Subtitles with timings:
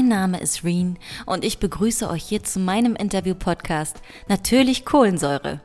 [0.00, 5.60] Mein Name ist Reen und ich begrüße euch hier zu meinem Interview-Podcast Natürlich Kohlensäure.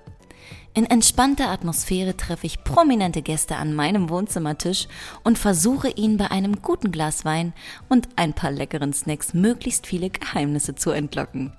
[0.74, 4.90] In entspannter Atmosphäre treffe ich prominente Gäste an meinem Wohnzimmertisch
[5.24, 7.54] und versuche ihnen bei einem guten Glas Wein
[7.88, 11.54] und ein paar leckeren Snacks möglichst viele Geheimnisse zu entlocken.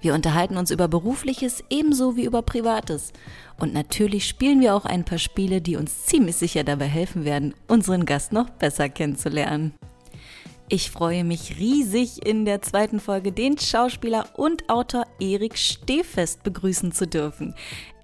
[0.00, 3.12] Wir unterhalten uns über Berufliches ebenso wie über Privates.
[3.58, 7.52] Und natürlich spielen wir auch ein paar Spiele, die uns ziemlich sicher dabei helfen werden,
[7.68, 9.74] unseren Gast noch besser kennenzulernen.
[10.74, 16.90] Ich freue mich riesig, in der zweiten Folge den Schauspieler und Autor Erik Stehfest begrüßen
[16.90, 17.54] zu dürfen.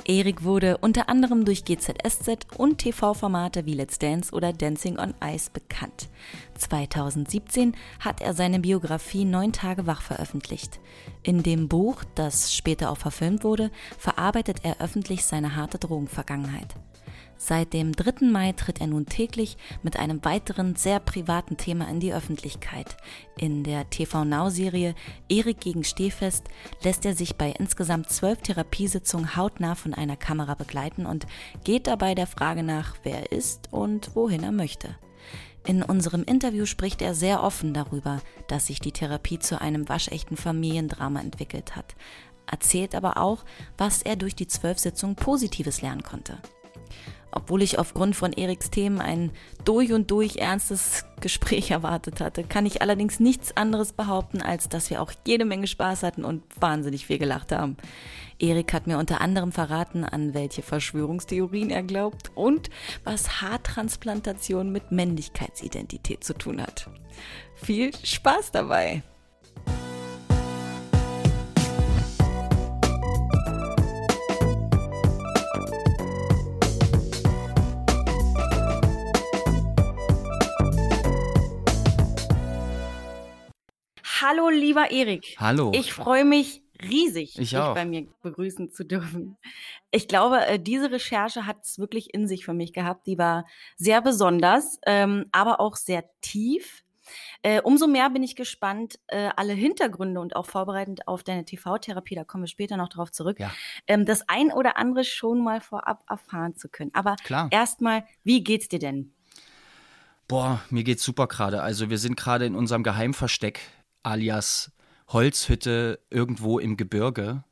[0.06, 5.50] Erik wurde unter anderem durch GZSZ und TV-Formate wie Let's Dance oder Dancing on Ice
[5.52, 6.10] bekannt.
[6.58, 10.78] 2017 hat er seine Biografie Neun Tage wach veröffentlicht.
[11.24, 16.76] In dem Buch, das später auch verfilmt wurde, verarbeitet er öffentlich seine harte Drogenvergangenheit.
[17.42, 18.26] Seit dem 3.
[18.26, 22.98] Mai tritt er nun täglich mit einem weiteren sehr privaten Thema in die Öffentlichkeit.
[23.38, 24.94] In der TV Now Serie
[25.30, 26.48] Erik gegen Stehfest
[26.84, 31.26] lässt er sich bei insgesamt zwölf Therapiesitzungen hautnah von einer Kamera begleiten und
[31.64, 34.94] geht dabei der Frage nach, wer er ist und wohin er möchte.
[35.66, 40.36] In unserem Interview spricht er sehr offen darüber, dass sich die Therapie zu einem waschechten
[40.36, 41.94] Familiendrama entwickelt hat,
[42.46, 43.46] erzählt aber auch,
[43.78, 46.36] was er durch die zwölf Sitzungen Positives lernen konnte.
[47.32, 49.30] Obwohl ich aufgrund von Eriks Themen ein
[49.64, 54.90] durch und durch ernstes Gespräch erwartet hatte, kann ich allerdings nichts anderes behaupten, als dass
[54.90, 57.76] wir auch jede Menge Spaß hatten und wahnsinnig viel gelacht haben.
[58.38, 62.70] Erik hat mir unter anderem verraten, an welche Verschwörungstheorien er glaubt und
[63.04, 66.88] was Haartransplantation mit Männlichkeitsidentität zu tun hat.
[67.54, 69.02] Viel Spaß dabei!
[84.22, 85.36] Hallo, lieber Erik.
[85.38, 85.72] Hallo.
[85.74, 87.74] Ich freue mich riesig, Ich dich auch.
[87.74, 89.36] bei mir begrüßen zu dürfen.
[89.90, 93.06] Ich glaube, äh, diese Recherche hat es wirklich in sich für mich gehabt.
[93.06, 96.82] Die war sehr besonders, ähm, aber auch sehr tief.
[97.42, 102.14] Äh, umso mehr bin ich gespannt, äh, alle Hintergründe und auch vorbereitend auf deine TV-Therapie,
[102.14, 103.50] da kommen wir später noch drauf zurück, Ja.
[103.88, 106.92] ähm, das ein oder andere schon mal vorab erfahren zu können.
[106.94, 107.16] Aber
[107.50, 109.12] erstmal, wie geht's dir denn?
[110.28, 111.62] Boah, mir geht's super gerade.
[111.62, 113.58] Also wir sind gerade in unserem Geheimversteck
[114.02, 114.70] alias
[115.08, 117.44] Holzhütte irgendwo im Gebirge.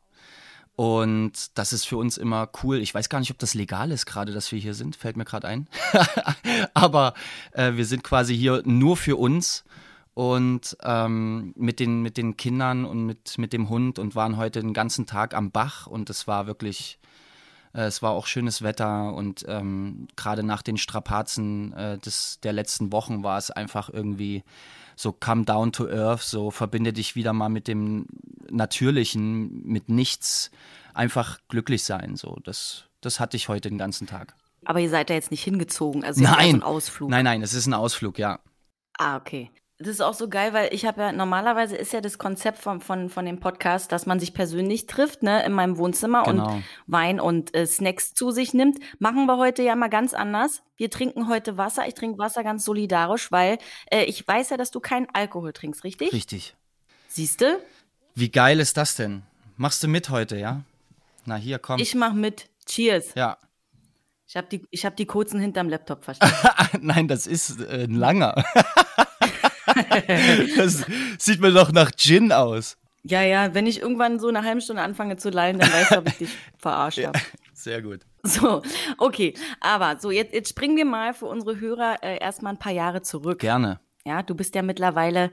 [0.77, 2.79] Und das ist für uns immer cool.
[2.79, 4.95] Ich weiß gar nicht, ob das legal ist gerade, dass wir hier sind.
[4.95, 5.69] Fällt mir gerade ein.
[6.75, 7.15] Aber
[7.51, 9.65] äh, wir sind quasi hier nur für uns
[10.15, 14.61] und ähm, mit, den, mit den Kindern und mit, mit dem Hund und waren heute
[14.61, 16.99] den ganzen Tag am Bach und es war wirklich,
[17.73, 22.53] äh, es war auch schönes Wetter und ähm, gerade nach den Strapazen äh, des, der
[22.53, 24.43] letzten Wochen war es einfach irgendwie
[24.99, 28.07] so come down to earth, so verbinde dich wieder mal mit dem
[28.51, 30.51] Natürlichen, mit nichts,
[30.93, 32.17] einfach glücklich sein.
[32.17, 34.35] So, das, das hatte ich heute den ganzen Tag.
[34.65, 37.11] Aber ihr seid da jetzt nicht hingezogen, also war so Nein, ein Ausflug.
[37.11, 38.41] nein, nein, es ist ein Ausflug, ja.
[38.99, 39.51] Ah, okay.
[39.81, 42.81] Das ist auch so geil, weil ich habe ja, normalerweise ist ja das Konzept von,
[42.81, 46.55] von, von dem Podcast, dass man sich persönlich trifft, ne, in meinem Wohnzimmer Genau.
[46.55, 48.79] und Wein und äh, Snacks zu sich nimmt.
[48.99, 50.63] Machen wir heute ja mal ganz anders.
[50.77, 51.87] Wir trinken heute Wasser.
[51.87, 53.59] Ich trinke Wasser ganz solidarisch, weil
[53.93, 56.13] äh, ich weiß ja, dass du keinen Alkohol trinkst, richtig?
[56.13, 56.57] Richtig.
[57.07, 57.61] Siehst du?
[58.17, 59.23] Wie geil ist das denn?
[59.57, 60.63] Machst du mit heute, ja?
[61.25, 61.79] Na, hier, komm.
[61.81, 62.49] Ich mach mit.
[62.67, 63.15] Cheers.
[63.15, 63.39] ja.
[64.27, 66.35] Ich habe die, ich hab die kurzen hinterm Laptop versteckt.
[66.83, 68.45] Nein, das ist äh, ein langer.
[70.57, 70.85] das
[71.19, 72.77] sieht mir doch nach Gin aus.
[73.03, 75.99] ja, ja, wenn ich irgendwann so eine halbe Stunde anfange zu lallen, dann weißt du,
[75.99, 77.19] ob ich dich verarscht habe.
[77.55, 78.01] Sehr gut.
[78.23, 78.63] So,
[78.99, 79.35] okay.
[79.61, 83.03] Aber so, jetzt, jetzt springen wir mal für unsere Hörer äh, erstmal ein paar Jahre
[83.03, 83.41] zurück.
[83.41, 83.81] Gerne.
[84.05, 85.33] Ja, du bist ja mittlerweile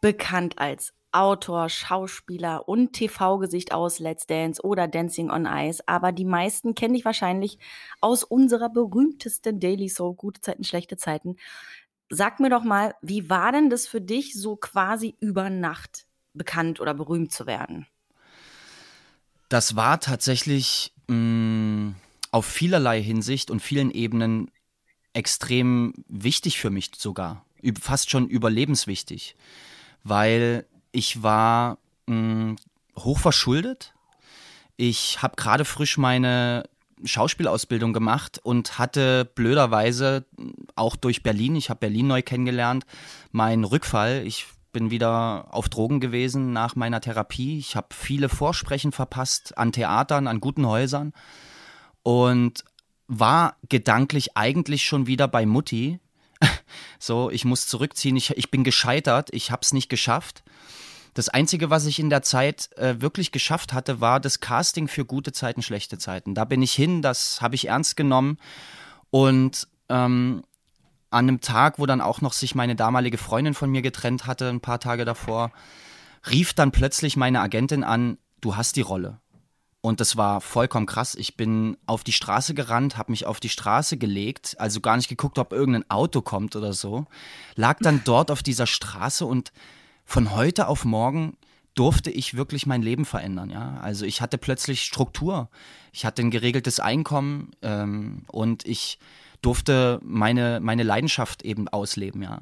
[0.00, 5.82] bekannt als Autor, Schauspieler und TV-Gesicht aus Let's Dance oder Dancing on Ice.
[5.86, 7.58] Aber die meisten kennen dich wahrscheinlich
[8.00, 11.36] aus unserer berühmtesten Daily Soap, gute Zeiten, schlechte Zeiten.
[12.10, 16.80] Sag mir doch mal, wie war denn das für dich, so quasi über Nacht bekannt
[16.80, 17.86] oder berühmt zu werden?
[19.48, 21.94] Das war tatsächlich mh,
[22.30, 24.50] auf vielerlei Hinsicht und vielen Ebenen
[25.12, 27.44] extrem wichtig für mich sogar.
[27.80, 29.36] Fast schon überlebenswichtig.
[30.04, 32.56] Weil ich war mh,
[32.96, 33.94] hochverschuldet.
[34.76, 36.68] Ich habe gerade frisch meine
[37.04, 40.26] Schauspielausbildung gemacht und hatte blöderweise
[40.74, 42.86] auch durch Berlin, ich habe Berlin neu kennengelernt,
[43.30, 44.22] meinen Rückfall.
[44.26, 47.58] Ich bin wieder auf Drogen gewesen nach meiner Therapie.
[47.58, 51.12] Ich habe viele Vorsprechen verpasst an Theatern, an guten Häusern
[52.02, 52.64] und
[53.06, 55.98] war gedanklich eigentlich schon wieder bei Mutti,
[56.98, 60.42] so, ich muss zurückziehen, ich, ich bin gescheitert, ich habe es nicht geschafft.
[61.18, 65.04] Das Einzige, was ich in der Zeit äh, wirklich geschafft hatte, war das Casting für
[65.04, 66.36] gute Zeiten, schlechte Zeiten.
[66.36, 68.38] Da bin ich hin, das habe ich ernst genommen.
[69.10, 70.44] Und ähm,
[71.10, 74.48] an einem Tag, wo dann auch noch sich meine damalige Freundin von mir getrennt hatte,
[74.48, 75.50] ein paar Tage davor,
[76.30, 79.18] rief dann plötzlich meine Agentin an, du hast die Rolle.
[79.80, 81.16] Und das war vollkommen krass.
[81.16, 85.08] Ich bin auf die Straße gerannt, habe mich auf die Straße gelegt, also gar nicht
[85.08, 87.06] geguckt, ob irgendein Auto kommt oder so.
[87.56, 89.50] Lag dann dort auf dieser Straße und
[90.08, 91.36] von heute auf morgen
[91.74, 93.50] durfte ich wirklich mein Leben verändern.
[93.50, 93.78] Ja?
[93.82, 95.50] Also ich hatte plötzlich Struktur,
[95.92, 98.98] ich hatte ein geregeltes Einkommen ähm, und ich
[99.42, 102.22] durfte meine, meine Leidenschaft eben ausleben.
[102.22, 102.40] Ja?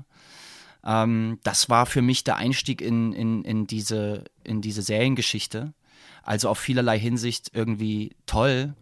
[0.85, 5.75] Ähm, das war für mich der Einstieg in, in, in, diese, in diese Seriengeschichte.
[6.23, 8.75] Also auf vielerlei Hinsicht irgendwie toll.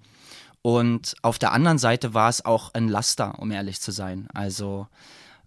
[0.60, 4.28] Und auf der anderen Seite war es auch ein Laster, um ehrlich zu sein.
[4.34, 4.88] Also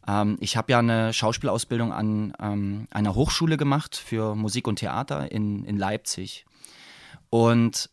[0.08, 5.32] ähm, ich habe ja eine Schauspielausbildung an ähm, einer Hochschule gemacht für Musik und Theater
[5.32, 6.46] in, in Leipzig.
[7.30, 7.90] Und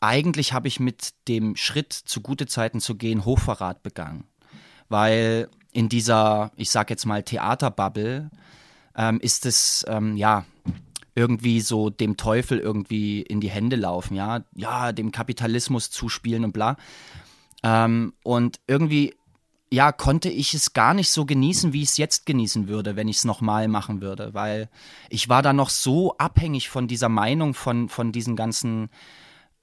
[0.00, 4.24] eigentlich habe ich mit dem Schritt zu gute Zeiten zu gehen Hochverrat begangen.
[4.88, 8.30] Weil in dieser, ich sag jetzt mal, Theaterbubble
[8.96, 10.44] ähm, ist es, ähm, ja,
[11.14, 16.52] irgendwie so dem Teufel irgendwie in die Hände laufen, ja, ja, dem Kapitalismus zuspielen und
[16.52, 16.76] bla.
[17.62, 19.14] Ähm, und irgendwie,
[19.72, 23.06] ja, konnte ich es gar nicht so genießen, wie ich es jetzt genießen würde, wenn
[23.06, 24.68] ich es nochmal machen würde, weil
[25.10, 28.90] ich war da noch so abhängig von dieser Meinung von, von diesen ganzen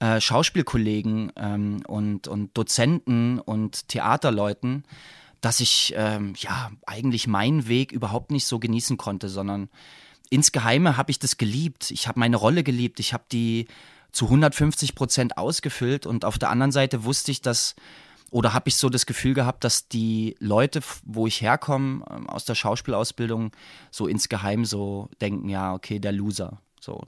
[0.00, 4.84] äh, Schauspielkollegen ähm, und, und Dozenten und Theaterleuten,
[5.42, 9.68] dass ich ähm, ja eigentlich meinen Weg überhaupt nicht so genießen konnte, sondern
[10.30, 11.90] insgeheime habe ich das geliebt.
[11.90, 12.98] Ich habe meine Rolle geliebt.
[12.98, 13.66] Ich habe die
[14.10, 17.76] zu 150 Prozent ausgefüllt und auf der anderen Seite wusste ich, dass
[18.30, 22.44] oder habe ich so das Gefühl gehabt, dass die Leute, wo ich herkomme, ähm, aus
[22.44, 23.52] der Schauspielausbildung,
[23.90, 26.60] so insgeheim so denken, ja, okay, der Loser.
[26.80, 27.04] So,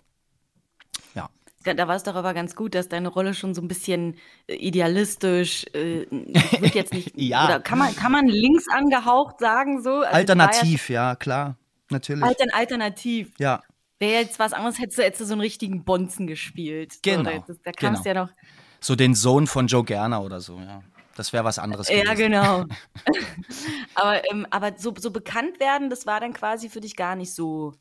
[1.62, 4.55] da war es doch aber ganz gut, dass deine Rolle schon so ein bisschen äh,
[4.55, 7.44] idealistisch äh, wird jetzt nicht ja.
[7.44, 9.96] oder kann man kann man links angehaucht sagen so?
[9.96, 11.56] Also alternativ ja, ja, klar
[11.90, 12.25] natürlich.
[12.25, 13.32] Altern, alternativ.
[13.38, 13.62] Ja.
[13.99, 17.02] Wäre jetzt was anderes hättest du, hättest du so einen richtigen Bonzen gespielt.
[17.02, 18.20] Genau so, da, kamst genau.
[18.20, 18.32] ja noch
[18.81, 20.82] so den Sohn von Joe Gerner oder so ja
[21.20, 22.06] das wäre was anderes gewesen.
[22.06, 22.64] Ja, genau.
[23.94, 27.34] aber, ähm, aber so, so bekannt werden, das war dann quasi für dich gar nicht
[27.34, 27.75] so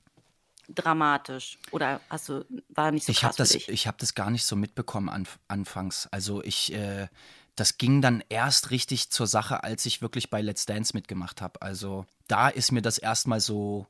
[0.68, 1.58] dramatisch.
[1.72, 4.58] Oder hast du war nicht so ich krass das ich habe das gar nicht so
[4.58, 6.08] mitbekommen an, anfangs.
[6.12, 7.08] Also ich äh,
[7.56, 11.62] das ging dann erst richtig zur Sache als ich wirklich bei Let's Dance mitgemacht habe
[11.62, 13.88] also da ist mir das erstmal so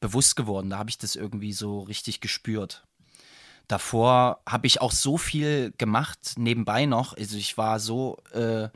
[0.00, 0.68] bewusst geworden.
[0.68, 2.84] Da habe ich das irgendwie so richtig gespürt
[3.68, 8.68] davor habe ich auch so viel gemacht nebenbei noch also ich war so äh,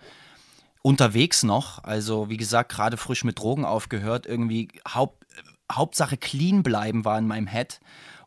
[0.83, 5.25] unterwegs noch also wie gesagt gerade frisch mit Drogen aufgehört irgendwie Haupt
[5.71, 7.81] Hauptsache clean bleiben war in meinem Head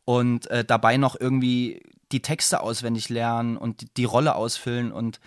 [0.05, 5.19] und äh, dabei noch irgendwie die Texte auswendig lernen und die, Rolle ausfüllen und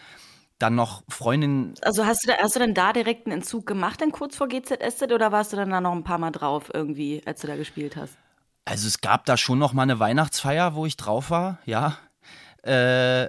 [0.58, 1.74] dann noch Freundin.
[1.82, 4.48] Also hast du, da, hast du denn da direkt einen Entzug gemacht, dann kurz vor
[4.48, 7.56] GZSZ oder warst du dann da noch ein paar Mal drauf irgendwie, als du da
[7.56, 8.16] gespielt hast?
[8.64, 11.98] Also es gab da schon noch mal eine Weihnachtsfeier, wo ich drauf war, ja.
[12.62, 13.28] Äh,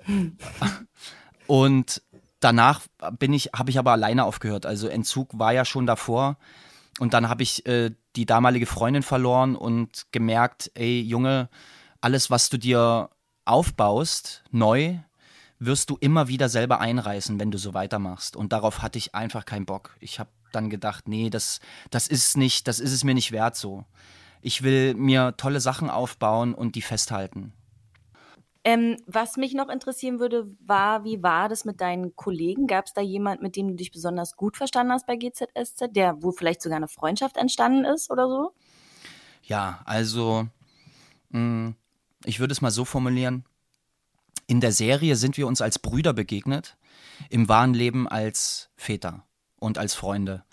[1.47, 2.01] und
[2.39, 2.81] danach
[3.17, 4.65] bin ich, habe ich aber alleine aufgehört.
[4.65, 6.37] Also Entzug war ja schon davor.
[6.99, 11.49] Und dann habe ich äh, die damalige Freundin verloren und gemerkt, ey Junge,
[12.01, 13.09] alles, was du dir
[13.45, 14.99] aufbaust, neu,
[15.59, 18.35] wirst du immer wieder selber einreißen, wenn du so weitermachst.
[18.35, 19.95] Und darauf hatte ich einfach keinen Bock.
[19.99, 23.55] Ich habe dann gedacht, nee, das, das ist nicht, das ist es mir nicht wert
[23.55, 23.85] so.
[24.45, 27.53] Ich will mir tolle Sachen aufbauen und die festhalten.
[28.65, 32.67] Ähm, was mich noch interessieren würde, war, wie war das mit deinen Kollegen?
[32.67, 36.21] Gab es da jemand, mit dem du dich besonders gut verstanden hast bei GZSZ, der,
[36.21, 38.51] wo vielleicht sogar eine Freundschaft entstanden ist oder so?
[39.43, 40.47] Ja, also
[41.29, 41.75] mh, hm,
[42.25, 43.45] ich würde es mal so formulieren.
[44.47, 46.75] In der Serie sind wir uns als Brüder begegnet,
[47.29, 50.43] im wahren Leben als Väter und als Freunde.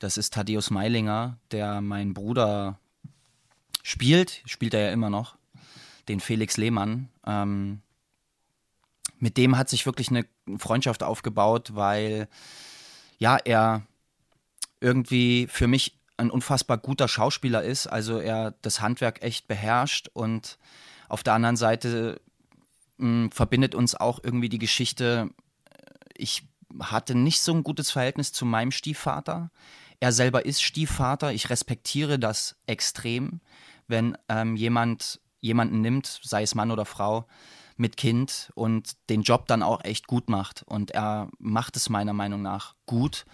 [0.00, 2.80] Das ist Thaddeus Meilinger, der mein Bruder
[3.86, 5.36] spielt, spielt er ja immer noch
[6.08, 7.08] den Felix Lehmann.
[7.24, 7.82] Ähm,
[9.20, 10.26] mit dem hat sich wirklich eine
[10.58, 12.26] Freundschaft aufgebaut, weil
[13.18, 13.86] ja, er
[14.80, 20.58] irgendwie für mich ein unfassbar guter Schauspieler ist, also er das Handwerk echt beherrscht und
[21.08, 22.20] auf der anderen Seite
[22.96, 25.30] mh, hm, verbindet uns auch irgendwie die Geschichte,
[26.16, 26.42] ich
[26.80, 29.52] hatte nicht so ein gutes Verhältnis zu meinem Stiefvater.
[30.00, 33.40] Er selber ist Stiefvater, ich respektiere das extrem,
[33.88, 37.26] wenn ähm, jemand jemanden nimmt, sei es Mann oder Frau,
[37.76, 40.64] mit Kind und den Job dann auch echt gut macht.
[40.66, 43.26] Und er macht es meiner Meinung nach gut.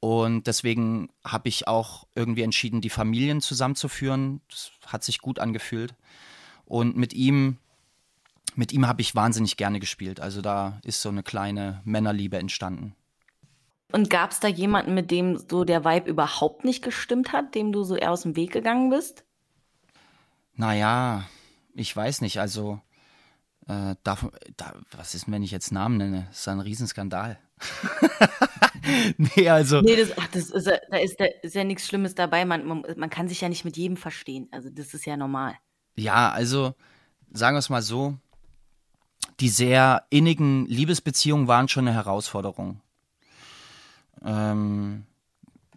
[0.00, 4.40] Und deswegen habe ich auch irgendwie entschieden, die Familien zusammenzuführen.
[4.48, 5.94] Das hat sich gut angefühlt.
[6.64, 7.58] Und mit ihm,
[8.54, 10.20] mit ihm habe ich wahnsinnig gerne gespielt.
[10.20, 12.94] Also da ist so eine kleine Männerliebe entstanden.
[13.92, 17.72] Und gab es da jemanden, mit dem so der Vibe überhaupt nicht gestimmt hat, dem
[17.72, 19.25] du so eher aus dem Weg gegangen bist?
[20.56, 21.28] Naja,
[21.74, 22.40] ich weiß nicht.
[22.40, 22.80] Also,
[23.68, 26.26] äh, darf, da, was ist, wenn ich jetzt Namen nenne?
[26.28, 27.38] Das ist ein Riesenskandal.
[29.16, 29.80] nee, also.
[29.80, 32.44] Nee, das, ach, das ist, da, ist, da ist ja nichts Schlimmes dabei.
[32.44, 34.48] Man, man, man kann sich ja nicht mit jedem verstehen.
[34.50, 35.54] Also, das ist ja normal.
[35.94, 36.74] Ja, also,
[37.32, 38.16] sagen wir es mal so.
[39.40, 42.80] Die sehr innigen Liebesbeziehungen waren schon eine Herausforderung.
[44.24, 45.04] Ähm,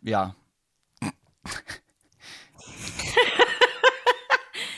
[0.02, 0.36] ja.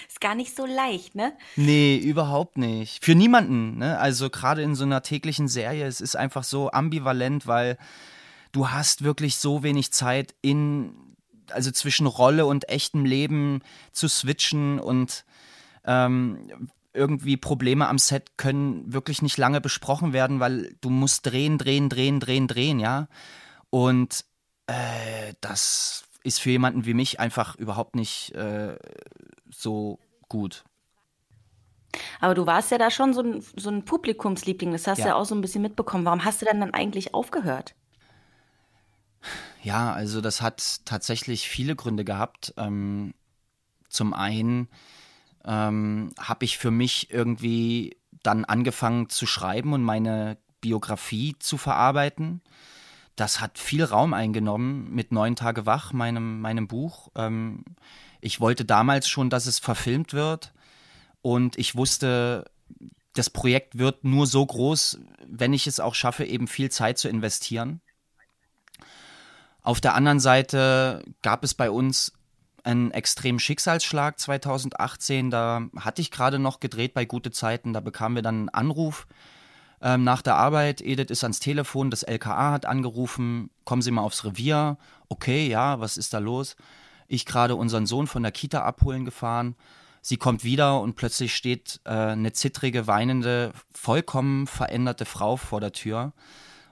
[0.07, 1.33] Ist gar nicht so leicht, ne?
[1.57, 3.03] Nee, überhaupt nicht.
[3.03, 3.99] Für niemanden, ne?
[3.99, 7.77] Also gerade in so einer täglichen Serie, es ist einfach so ambivalent, weil
[8.53, 10.93] du hast wirklich so wenig Zeit in,
[11.49, 13.61] also zwischen Rolle und echtem Leben
[13.91, 15.25] zu switchen und
[15.83, 21.57] ähm, irgendwie Probleme am Set können wirklich nicht lange besprochen werden, weil du musst drehen,
[21.57, 23.09] drehen, drehen, drehen, drehen, ja.
[23.69, 24.23] Und
[24.67, 28.77] äh, das ist für jemanden wie mich einfach überhaupt nicht äh,
[29.49, 29.99] so
[30.31, 30.63] gut.
[32.21, 35.07] Aber du warst ja da schon so ein, so ein Publikumsliebling, das hast du ja.
[35.09, 36.05] ja auch so ein bisschen mitbekommen.
[36.05, 37.75] Warum hast du denn dann eigentlich aufgehört?
[39.61, 42.53] Ja, also das hat tatsächlich viele Gründe gehabt.
[42.55, 43.13] Ähm,
[43.89, 44.69] zum einen
[45.43, 52.41] ähm, habe ich für mich irgendwie dann angefangen zu schreiben und meine Biografie zu verarbeiten
[53.15, 57.09] das hat viel Raum eingenommen mit Neun Tage Wach, meinem, meinem Buch.
[57.15, 57.63] Ähm,
[58.21, 60.53] ich wollte damals schon, dass es verfilmt wird
[61.21, 62.45] und ich wusste,
[63.13, 67.09] das Projekt wird nur so groß, wenn ich es auch schaffe, eben viel Zeit zu
[67.09, 67.81] investieren.
[69.61, 72.13] Auf der anderen Seite gab es bei uns
[72.63, 75.29] einen extremen Schicksalsschlag 2018.
[75.29, 77.73] Da hatte ich gerade noch gedreht bei Gute Zeiten.
[77.73, 79.07] Da bekamen wir dann einen Anruf
[79.81, 84.03] ähm, nach der Arbeit, Edith ist ans Telefon, das LKA hat angerufen, kommen Sie mal
[84.03, 84.77] aufs Revier.
[85.09, 86.55] Okay, ja, was ist da los?
[87.11, 89.55] Ich gerade unseren Sohn von der Kita abholen gefahren.
[90.01, 95.73] Sie kommt wieder und plötzlich steht äh, eine zittrige, weinende, vollkommen veränderte Frau vor der
[95.73, 96.13] Tür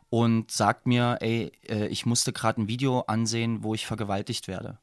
[0.10, 4.80] und sagt mir, ey, äh, ich musste gerade ein Video ansehen, wo ich vergewaltigt werde.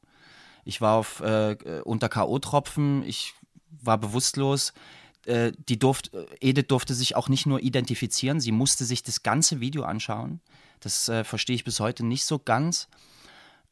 [0.63, 3.33] Ich war auf äh, unter K.O.-Tropfen, ich
[3.81, 4.73] war bewusstlos
[5.27, 9.23] äh, die durft, äh, Edith durfte sich auch nicht nur identifizieren, sie musste sich das
[9.23, 10.39] ganze Video anschauen.
[10.79, 12.87] Das äh, verstehe ich bis heute nicht so ganz.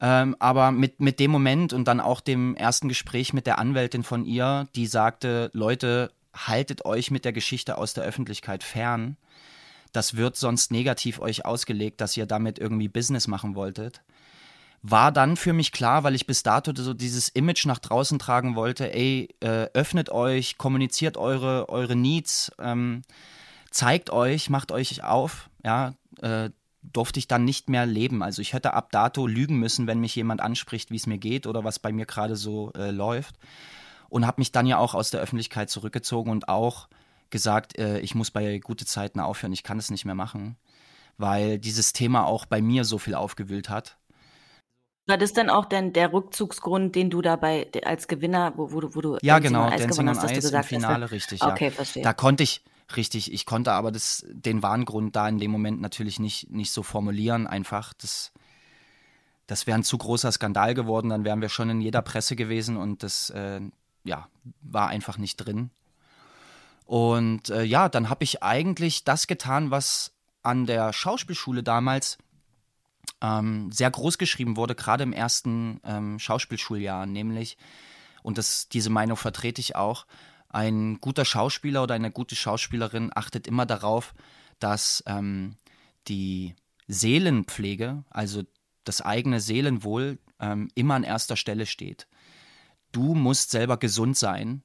[0.00, 4.02] Ähm, aber mit, mit dem Moment und dann auch dem ersten Gespräch mit der Anwältin
[4.02, 9.16] von ihr, die sagte, Leute, haltet euch mit der Geschichte aus der Öffentlichkeit fern.
[9.92, 14.02] Das wird sonst negativ euch ausgelegt, dass ihr damit irgendwie Business machen wolltet
[14.82, 18.54] war dann für mich klar, weil ich bis dato so dieses Image nach draußen tragen
[18.54, 23.02] wollte, ey, äh, öffnet euch, kommuniziert eure, eure Needs, ähm,
[23.70, 26.50] zeigt euch, macht euch auf, ja, äh,
[26.92, 28.22] durfte ich dann nicht mehr leben.
[28.22, 31.46] Also ich hätte ab dato lügen müssen, wenn mich jemand anspricht, wie es mir geht
[31.46, 33.36] oder was bei mir gerade so äh, läuft.
[34.08, 36.88] Und habe mich dann ja auch aus der Öffentlichkeit zurückgezogen und auch
[37.30, 40.56] gesagt, äh, ich muss bei gute Zeiten aufhören, ich kann es nicht mehr machen,
[41.18, 43.96] weil dieses Thema auch bei mir so viel aufgewühlt hat.
[45.08, 49.00] War das dann auch denn der Rückzugsgrund, den du dabei als Gewinner, wo, wo, wo
[49.00, 51.52] du Ja, genau, Dancing on Ice im Finale, hast, richtig, ja.
[51.52, 52.02] Okay, verstehe.
[52.02, 52.62] Da konnte ich,
[52.94, 56.70] richtig, ich konnte aber das, den wahren Grund da in dem Moment natürlich nicht, nicht
[56.70, 57.92] so formulieren, einfach.
[57.94, 58.32] Das,
[59.46, 62.76] das wäre ein zu großer Skandal geworden, dann wären wir schon in jeder Presse gewesen
[62.76, 63.60] und das, äh,
[64.04, 64.28] ja,
[64.60, 65.70] war einfach nicht drin.
[66.84, 70.12] Und äh, ja, dann habe ich eigentlich das getan, was
[70.42, 72.18] an der Schauspielschule damals
[73.20, 77.56] ähm, sehr groß geschrieben wurde, gerade im ersten ähm, Schauspielschuljahr, nämlich,
[78.22, 80.06] und das, diese Meinung vertrete ich auch,
[80.56, 84.14] ein guter Schauspieler oder eine gute Schauspielerin achtet immer darauf,
[84.58, 85.56] dass ähm,
[86.08, 86.54] die
[86.88, 88.42] Seelenpflege, also
[88.84, 92.08] das eigene Seelenwohl, ähm, immer an erster Stelle steht.
[92.90, 94.62] Du musst selber gesund sein,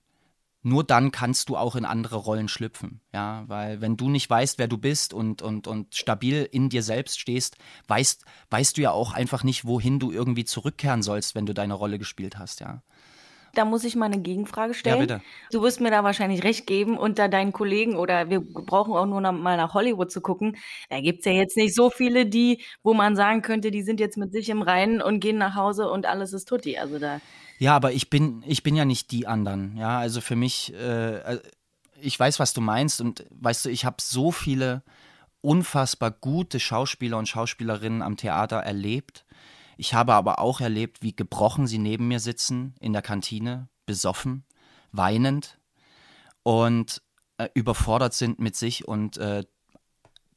[0.64, 3.02] nur dann kannst du auch in andere Rollen schlüpfen.
[3.14, 6.84] Ja, weil wenn du nicht weißt, wer du bist und, und, und stabil in dir
[6.84, 7.58] selbst stehst,
[7.88, 11.74] weißt, weißt du ja auch einfach nicht, wohin du irgendwie zurückkehren sollst, wenn du deine
[11.74, 12.82] Rolle gespielt hast, ja.
[13.54, 14.96] Da muss ich mal eine Gegenfrage stellen.
[14.96, 15.22] Ja, bitte.
[15.52, 19.22] Du wirst mir da wahrscheinlich recht geben, unter deinen Kollegen oder wir brauchen auch nur
[19.22, 20.58] noch mal nach Hollywood zu gucken.
[20.90, 24.00] Da gibt es ja jetzt nicht so viele, die, wo man sagen könnte, die sind
[24.00, 26.78] jetzt mit sich im Reinen und gehen nach Hause und alles ist tutti.
[26.78, 27.20] Also da
[27.62, 29.78] ja, aber ich bin, ich bin ja nicht die anderen.
[29.78, 31.40] Ja, also für mich, äh, äh
[32.02, 34.82] ich weiß, was du meinst und weißt du, ich habe so viele
[35.42, 39.26] unfassbar gute Schauspieler und Schauspielerinnen am Theater erlebt.
[39.78, 44.46] Ich habe aber auch erlebt, wie gebrochen sie neben mir sitzen in der Kantine, besoffen,
[44.92, 45.60] weinend
[46.44, 47.02] und
[47.38, 49.44] äh, überfordert sind mit sich und äh,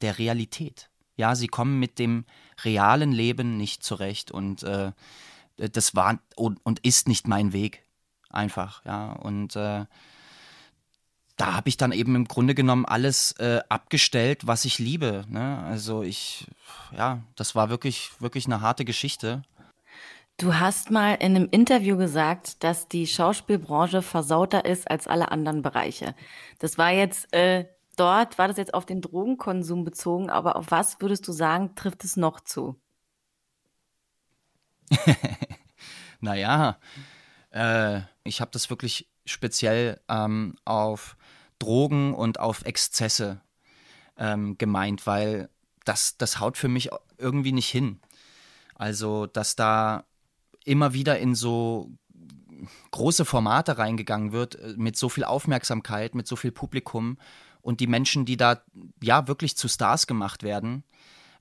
[0.01, 0.89] der Realität.
[1.17, 2.25] Ja, sie kommen mit dem
[2.63, 4.91] realen Leben nicht zurecht und äh,
[5.57, 7.85] das war und, und, ist nicht mein Weg.
[8.29, 9.13] Einfach, ja.
[9.13, 9.85] Und äh,
[11.37, 15.25] da habe ich dann eben im Grunde genommen alles äh, abgestellt, was ich liebe.
[15.27, 15.59] Ne?
[15.65, 16.47] Also ich,
[16.95, 19.43] ja, das war wirklich, wirklich eine harte Geschichte.
[20.37, 25.61] Du hast mal in einem Interview gesagt, dass die Schauspielbranche versauter ist als alle anderen
[25.61, 26.13] Bereiche.
[26.59, 27.65] Das war jetzt äh,
[27.95, 32.03] dort, war das jetzt auf den Drogenkonsum bezogen, aber auf was würdest du sagen, trifft
[32.03, 32.79] es noch zu?
[36.19, 36.77] naja,
[37.51, 41.17] äh, ich habe das wirklich speziell ähm, auf
[41.59, 43.41] Drogen und auf Exzesse
[44.17, 45.49] ähm, gemeint, weil
[45.83, 47.99] das, das haut für mich irgendwie nicht hin.
[48.75, 50.05] Also, dass da
[50.65, 51.91] immer wieder in so
[52.91, 57.17] große Formate reingegangen wird, äh, mit so viel Aufmerksamkeit, mit so viel Publikum
[57.61, 58.61] und die Menschen, die da
[59.01, 60.83] ja wirklich zu Stars gemacht werden,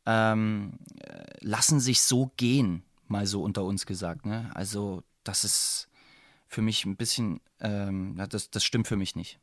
[0.06, 4.26] ähm, äh, lassen sich so gehen, mal so unter uns gesagt.
[4.26, 4.50] Ne?
[4.54, 5.88] Also das ist
[6.54, 9.40] für mich ein bisschen, ähm, das, das stimmt für mich nicht.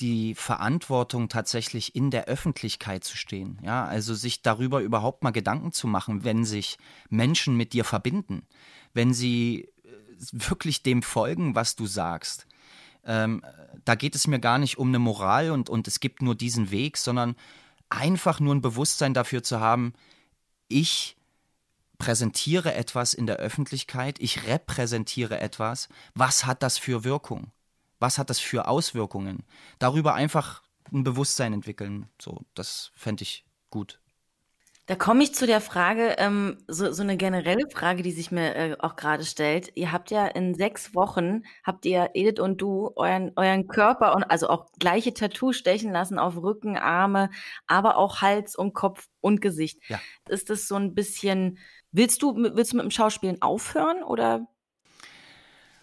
[0.00, 5.72] Die Verantwortung tatsächlich in der Öffentlichkeit zu stehen, ja, also sich darüber überhaupt mal Gedanken
[5.72, 8.46] zu machen, wenn sich Menschen mit dir verbinden,
[8.92, 9.68] wenn sie äh,
[10.32, 12.46] wirklich dem folgen, was du sagst.
[13.04, 13.42] Ähm,
[13.86, 16.70] da geht es mir gar nicht um eine Moral und, und es gibt nur diesen
[16.70, 17.34] Weg, sondern
[17.88, 19.94] einfach nur ein Bewusstsein dafür zu haben,
[20.68, 21.16] ich
[22.00, 27.52] präsentiere etwas in der Öffentlichkeit, ich repräsentiere etwas, was hat das für Wirkung?
[28.00, 29.44] Was hat das für Auswirkungen?
[29.78, 34.00] Darüber einfach ein Bewusstsein entwickeln, so, das fände ich gut.
[34.86, 38.56] Da komme ich zu der Frage, ähm, so, so eine generelle Frage, die sich mir
[38.56, 39.70] äh, auch gerade stellt.
[39.76, 44.24] Ihr habt ja in sechs Wochen, habt ihr, Edith und du, euren, euren Körper und
[44.24, 47.30] also auch gleiche Tattoos stechen lassen auf Rücken, Arme,
[47.68, 49.78] aber auch Hals und Kopf und Gesicht.
[49.88, 50.00] Ja.
[50.28, 51.58] Ist das so ein bisschen
[51.92, 54.46] Willst du, willst du mit dem Schauspielen aufhören oder?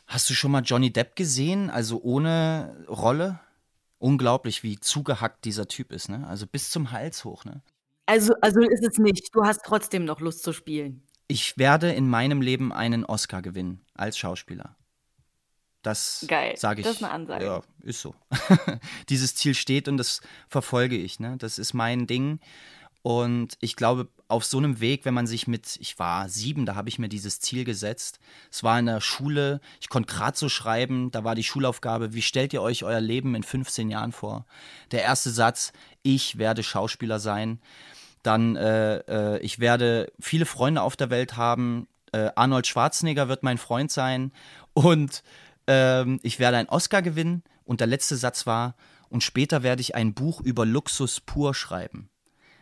[0.06, 3.40] Hast du schon mal Johnny Depp gesehen, also ohne Rolle?
[4.00, 6.26] Unglaublich, wie zugehackt dieser Typ ist, ne?
[6.28, 7.62] Also bis zum Hals hoch, ne?
[8.06, 9.36] Also, also ist es nicht.
[9.36, 11.04] Du hast trotzdem noch Lust zu spielen.
[11.28, 14.78] Ich werde in meinem Leben einen Oscar gewinnen als Schauspieler.
[15.82, 16.88] Das sage ich.
[16.88, 17.46] Das ist eine Ansage.
[17.46, 18.16] Ja, ist so.
[19.10, 21.20] Dieses Ziel steht und das verfolge ich.
[21.20, 21.36] Ne?
[21.38, 22.40] Das ist mein Ding.
[23.02, 26.76] Und ich glaube, auf so einem Weg, wenn man sich mit, ich war sieben, da
[26.76, 28.20] habe ich mir dieses Ziel gesetzt.
[28.52, 32.22] Es war in der Schule, ich konnte gerade so schreiben, da war die Schulaufgabe, wie
[32.22, 34.46] stellt ihr euch euer Leben in 15 Jahren vor?
[34.92, 35.72] Der erste Satz,
[36.04, 37.60] ich werde Schauspieler sein.
[38.24, 41.88] Dann, äh, äh, ich werde viele Freunde auf der Welt haben.
[42.12, 44.34] Äh, Arnold Schwarzenegger wird mein Freund sein.
[44.74, 45.24] Und
[45.68, 47.44] ähm, ich werde einen Oscar gewinnen.
[47.64, 48.76] Und der letzte Satz war,
[49.10, 52.10] und später werde ich ein Buch über Luxus pur schreiben.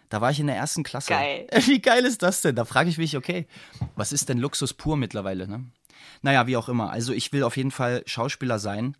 [0.09, 1.09] Da war ich in der ersten Klasse.
[1.09, 1.47] Geil.
[1.65, 2.55] Wie geil ist das denn?
[2.55, 3.47] Da frage ich mich, okay,
[3.95, 5.47] was ist denn Luxus pur mittlerweile?
[5.47, 5.65] Ne?
[6.21, 6.91] Naja, wie auch immer.
[6.91, 8.95] Also ich will auf jeden Fall Schauspieler sein.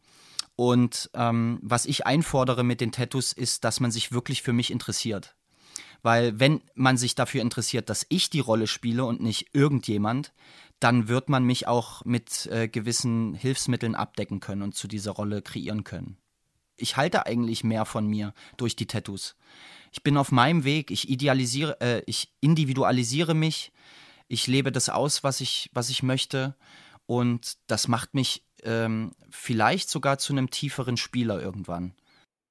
[0.55, 4.71] Und ähm, was ich einfordere mit den Tattoos ist, dass man sich wirklich für mich
[4.71, 5.35] interessiert.
[6.01, 10.33] Weil wenn man sich dafür interessiert, dass ich die Rolle spiele und nicht irgendjemand,
[10.79, 15.41] dann wird man mich auch mit äh, gewissen Hilfsmitteln abdecken können und zu dieser Rolle
[15.41, 16.17] kreieren können.
[16.77, 19.35] Ich halte eigentlich mehr von mir durch die Tattoos
[19.95, 23.71] ich bin auf meinem Weg, ich idealisiere, äh, ich individualisiere mich,
[24.27, 26.53] ich lebe das aus, was ich, was ich möchte
[27.05, 31.93] und das macht mich ähm, vielleicht sogar zu einem tieferen Spieler irgendwann.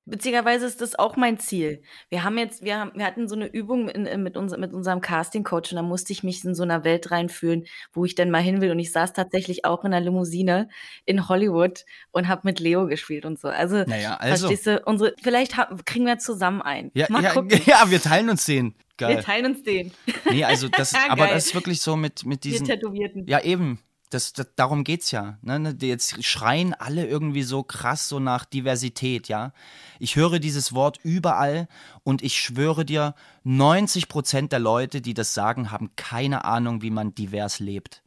[0.06, 1.82] Witzigerweise ist das auch mein Ziel.
[2.10, 4.74] Wir haben jetzt, wir, haben, wir hatten so eine Übung in, in, mit, uns, mit
[4.74, 8.30] unserem Casting-Coach und da musste ich mich in so einer Welt reinfühlen, wo ich denn
[8.30, 8.70] mal hin will.
[8.70, 10.68] Und ich saß tatsächlich auch in einer Limousine
[11.06, 13.48] in Hollywood und habe mit Leo gespielt und so.
[13.48, 14.48] Also, naja, also.
[14.48, 16.90] verstehst du, unsere, vielleicht hab, kriegen wir zusammen ein.
[16.92, 17.58] Ja, mal ja, gucken.
[17.66, 18.74] ja, wir teilen uns den.
[18.98, 19.16] Geil.
[19.16, 19.90] Wir teilen uns den.
[20.30, 22.66] Nee, also das, aber das ist wirklich so mit, mit diesen.
[22.66, 23.26] Wir Tätowierten.
[23.26, 23.80] Ja, eben.
[24.14, 25.38] Das, das, darum geht's ja.
[25.42, 25.58] Ne?
[25.58, 29.52] ne jetzt schreien alle irgendwie so krass so nach Diversität, ja.
[29.98, 31.66] Ich höre dieses Wort überall
[32.04, 36.90] und ich schwöre dir, 90 Prozent der Leute, die das sagen, haben keine Ahnung, wie
[36.90, 38.04] man divers lebt.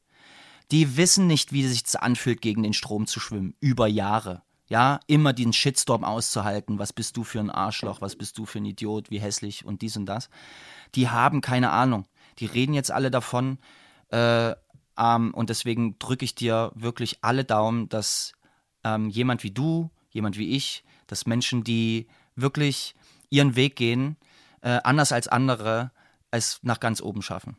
[0.72, 3.54] Die wissen nicht, wie es sich anfühlt, gegen den Strom zu schwimmen.
[3.60, 4.43] Über Jahre.
[4.70, 6.80] Ja, immer diesen Shitstorm auszuhalten.
[6.80, 8.00] Was bist du für ein Arschloch?
[8.00, 9.12] Was bist du für ein Idiot?
[9.12, 10.30] Wie hässlich und dies und das.
[10.96, 12.06] Die haben keine Ahnung.
[12.39, 13.60] Die reden jetzt alle davon,
[14.10, 14.56] äh,
[14.97, 18.33] ähm, und deswegen drücke ich dir wirklich alle Daumen, dass
[18.83, 22.95] ähm, jemand wie du, jemand wie ich, dass Menschen, die wirklich
[23.29, 24.17] ihren Weg gehen,
[24.62, 25.91] äh, anders als andere
[26.31, 27.57] es nach ganz oben schaffen.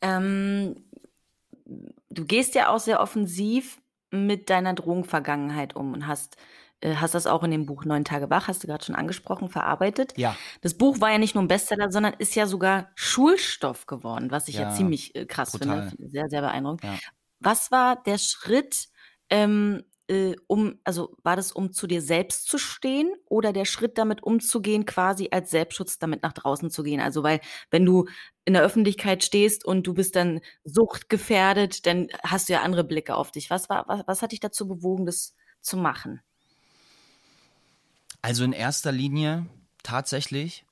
[0.00, 0.76] Ähm,
[2.08, 6.36] du gehst ja auch sehr offensiv mit deiner Drogenvergangenheit um und hast
[6.82, 10.16] hast das auch in dem Buch Neun Tage wach, hast du gerade schon angesprochen, verarbeitet.
[10.16, 10.36] Ja.
[10.62, 14.48] Das Buch war ja nicht nur ein Bestseller, sondern ist ja sogar Schulstoff geworden, was
[14.48, 15.90] ich ja, ja ziemlich äh, krass brutal.
[15.90, 16.10] finde.
[16.10, 16.84] Sehr, sehr beeindruckend.
[16.84, 16.98] Ja.
[17.40, 18.88] Was war der Schritt,
[19.28, 23.96] ähm, äh, um, also war das, um zu dir selbst zu stehen oder der Schritt
[23.98, 27.00] damit umzugehen, quasi als Selbstschutz damit nach draußen zu gehen?
[27.00, 27.40] Also, weil,
[27.70, 28.06] wenn du
[28.44, 33.14] in der Öffentlichkeit stehst und du bist dann suchtgefährdet, dann hast du ja andere Blicke
[33.14, 33.50] auf dich.
[33.50, 36.20] Was war, was, was hat dich dazu bewogen, das zu machen?
[38.22, 39.46] Also in erster Linie
[39.82, 40.64] tatsächlich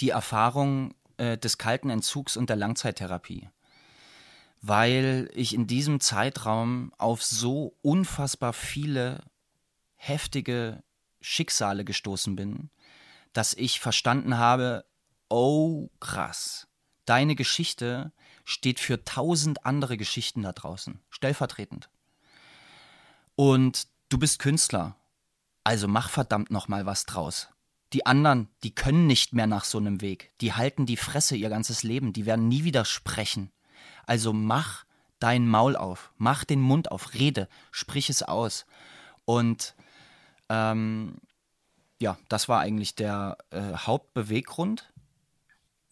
[0.00, 3.48] die Erfahrung äh, des kalten Entzugs und der Langzeittherapie.
[4.60, 9.22] Weil ich in diesem Zeitraum auf so unfassbar viele
[9.96, 10.82] heftige
[11.20, 12.70] Schicksale gestoßen bin,
[13.32, 14.84] dass ich verstanden habe,
[15.28, 16.66] oh krass,
[17.06, 18.12] deine Geschichte
[18.44, 21.88] steht für tausend andere Geschichten da draußen, stellvertretend.
[23.36, 24.96] Und du bist Künstler
[25.64, 27.48] also mach verdammt noch mal was draus.
[27.94, 30.32] Die anderen, die können nicht mehr nach so einem Weg.
[30.40, 32.12] Die halten die Fresse ihr ganzes Leben.
[32.12, 33.50] Die werden nie wieder sprechen.
[34.04, 34.84] Also mach
[35.20, 36.12] dein Maul auf.
[36.16, 37.14] Mach den Mund auf.
[37.14, 37.48] Rede.
[37.70, 38.66] Sprich es aus.
[39.24, 39.74] Und
[40.48, 41.18] ähm,
[42.00, 44.92] ja, das war eigentlich der äh, Hauptbeweggrund.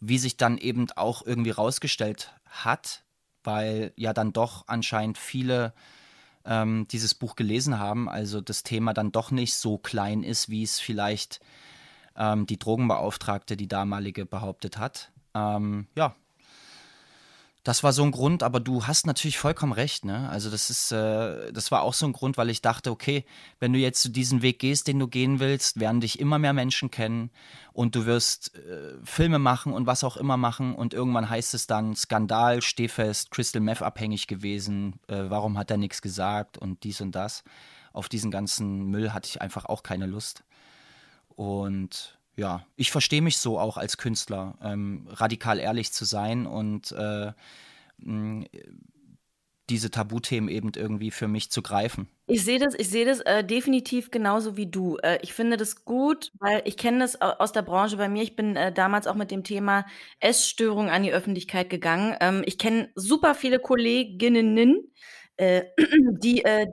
[0.00, 3.04] Wie sich dann eben auch irgendwie rausgestellt hat,
[3.44, 5.72] weil ja dann doch anscheinend viele
[6.44, 10.62] ähm, dieses Buch gelesen haben, also das Thema dann doch nicht so klein ist, wie
[10.62, 11.40] es vielleicht
[12.16, 15.12] ähm, die Drogenbeauftragte, die damalige, behauptet hat.
[15.34, 16.14] Ähm, ja,
[17.64, 20.28] das war so ein Grund, aber du hast natürlich vollkommen recht, ne?
[20.30, 23.24] Also das ist, äh, das war auch so ein Grund, weil ich dachte, okay,
[23.60, 26.90] wenn du jetzt diesen Weg gehst, den du gehen willst, werden dich immer mehr Menschen
[26.90, 27.30] kennen
[27.72, 31.68] und du wirst äh, Filme machen und was auch immer machen und irgendwann heißt es
[31.68, 37.00] dann Skandal, Stehfest, Crystal Meth abhängig gewesen, äh, warum hat er nichts gesagt und dies
[37.00, 37.44] und das.
[37.92, 40.42] Auf diesen ganzen Müll hatte ich einfach auch keine Lust.
[41.28, 46.92] Und ja, ich verstehe mich so auch als Künstler, ähm, radikal ehrlich zu sein und
[46.92, 47.32] äh,
[47.98, 48.46] mh,
[49.70, 52.08] diese Tabuthemen eben irgendwie für mich zu greifen.
[52.26, 54.96] Ich sehe das, ich sehe das äh, definitiv genauso wie du.
[55.02, 58.22] Äh, ich finde das gut, weil ich kenne das aus der Branche bei mir.
[58.22, 59.86] Ich bin äh, damals auch mit dem Thema
[60.20, 62.16] Essstörung an die Öffentlichkeit gegangen.
[62.20, 64.92] Ähm, ich kenne super viele Kolleginnen,
[65.36, 65.62] äh,
[66.22, 66.66] die, äh,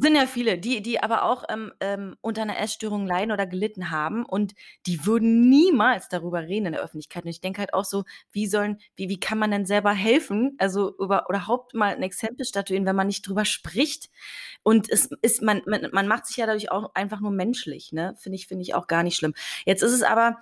[0.00, 3.90] sind ja viele, die die aber auch, ähm, ähm, unter einer Essstörung leiden oder gelitten
[3.90, 4.54] haben und
[4.86, 7.24] die würden niemals darüber reden in der Öffentlichkeit.
[7.24, 10.54] Und ich denke halt auch so, wie sollen wie wie kann man denn selber helfen?
[10.58, 14.10] Also, über oder überhaupt mal ein Exempel statuieren, wenn man nicht drüber spricht.
[14.62, 18.14] Und es ist man man man macht sich ja dadurch auch einfach nur menschlich, ne?
[18.18, 19.34] Finde ich finde ich auch gar nicht schlimm.
[19.66, 20.38] Jetzt ist es aber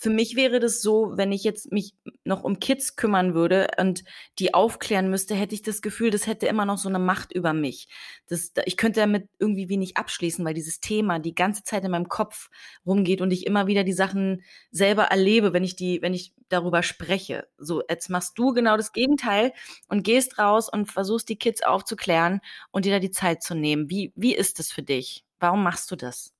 [0.00, 4.04] für mich wäre das so, wenn ich jetzt mich noch um Kids kümmern würde und
[4.38, 7.52] die aufklären müsste, hätte ich das Gefühl, das hätte immer noch so eine Macht über
[7.52, 7.88] mich.
[8.28, 12.08] Das, ich könnte damit irgendwie wenig abschließen, weil dieses Thema die ganze Zeit in meinem
[12.08, 12.48] Kopf
[12.86, 16.84] rumgeht und ich immer wieder die Sachen selber erlebe, wenn ich die, wenn ich darüber
[16.84, 17.48] spreche.
[17.58, 19.52] So, jetzt machst du genau das Gegenteil
[19.88, 23.90] und gehst raus und versuchst die Kids aufzuklären und dir da die Zeit zu nehmen.
[23.90, 25.24] Wie, wie ist das für dich?
[25.40, 26.37] Warum machst du das?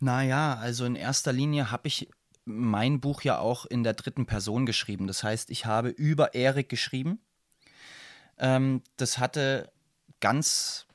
[0.00, 2.08] Naja, also in erster Linie habe ich
[2.46, 5.06] mein Buch ja auch in der dritten Person geschrieben.
[5.06, 7.20] Das heißt, ich habe über Erik geschrieben.
[8.38, 9.70] Ähm, das hatte
[10.20, 10.86] ganz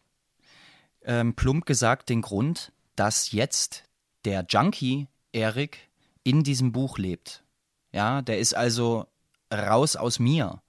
[1.04, 3.84] ähm, plump gesagt den Grund, dass jetzt
[4.26, 5.88] der Junkie Erik
[6.24, 7.44] in diesem Buch lebt.
[7.92, 9.06] Ja, der ist also
[9.54, 10.62] raus aus mir.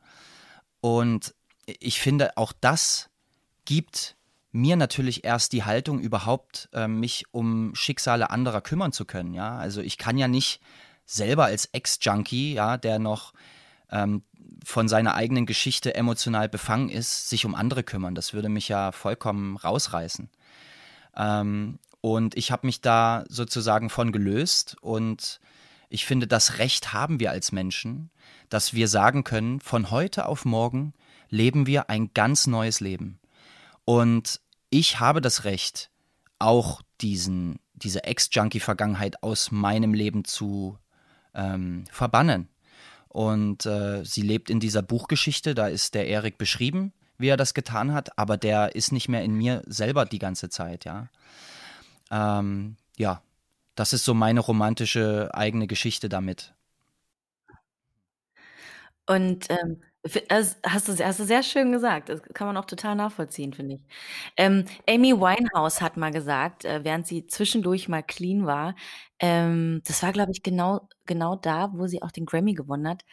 [0.80, 1.34] Und
[1.66, 3.08] ich finde, auch das
[3.64, 4.16] gibt
[4.56, 9.34] mir natürlich erst die Haltung, überhaupt äh, mich um Schicksale anderer kümmern zu können.
[9.34, 10.60] Ja, also ich kann ja nicht
[11.04, 13.32] selber als Ex-Junkie, ja, der noch
[13.90, 14.22] ähm,
[14.64, 18.14] von seiner eigenen Geschichte emotional befangen ist, sich um andere kümmern.
[18.14, 20.30] Das würde mich ja vollkommen rausreißen.
[21.16, 25.40] Ähm, und ich habe mich da sozusagen von gelöst und
[25.88, 28.10] ich finde, das Recht haben wir als Menschen,
[28.48, 30.94] dass wir sagen können, von heute auf morgen
[31.28, 33.20] leben wir ein ganz neues Leben.
[33.84, 34.40] Und
[34.78, 35.90] ich habe das Recht,
[36.38, 40.78] auch diesen, diese Ex-Junkie-Vergangenheit aus meinem Leben zu
[41.34, 42.50] ähm, verbannen.
[43.08, 47.54] Und äh, sie lebt in dieser Buchgeschichte, da ist der Erik beschrieben, wie er das
[47.54, 51.08] getan hat, aber der ist nicht mehr in mir selber die ganze Zeit, ja.
[52.10, 53.22] Ähm, ja,
[53.76, 56.52] das ist so meine romantische eigene Geschichte damit.
[59.06, 59.80] Und ähm,
[60.32, 62.08] Das hast du, hast du sehr schön gesagt.
[62.08, 63.80] Das kann man auch total nachvollziehen, finde ich.
[64.36, 68.74] Ähm, Amy Winehouse hat mal gesagt, äh, während sie zwischendurch mal clean war,
[69.18, 73.04] ähm, das war, glaube ich, genau, genau da, wo sie auch den Grammy gewonnen hat,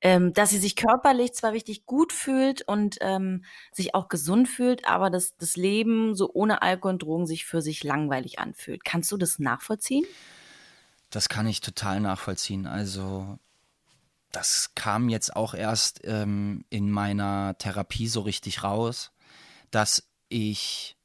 [0.00, 4.86] ähm, dass sie sich körperlich zwar richtig gut fühlt und ähm, sich auch gesund fühlt,
[4.86, 8.84] aber dass das Leben so ohne Alkohol und Drogen sich für sich langweilig anfühlt.
[8.84, 10.04] Kannst du das nachvollziehen?
[11.10, 12.66] Das kann ich total nachvollziehen.
[12.66, 13.38] Also
[14.32, 19.12] das kam jetzt auch erst ähm, in meiner Therapie so richtig raus,
[19.70, 20.96] dass ich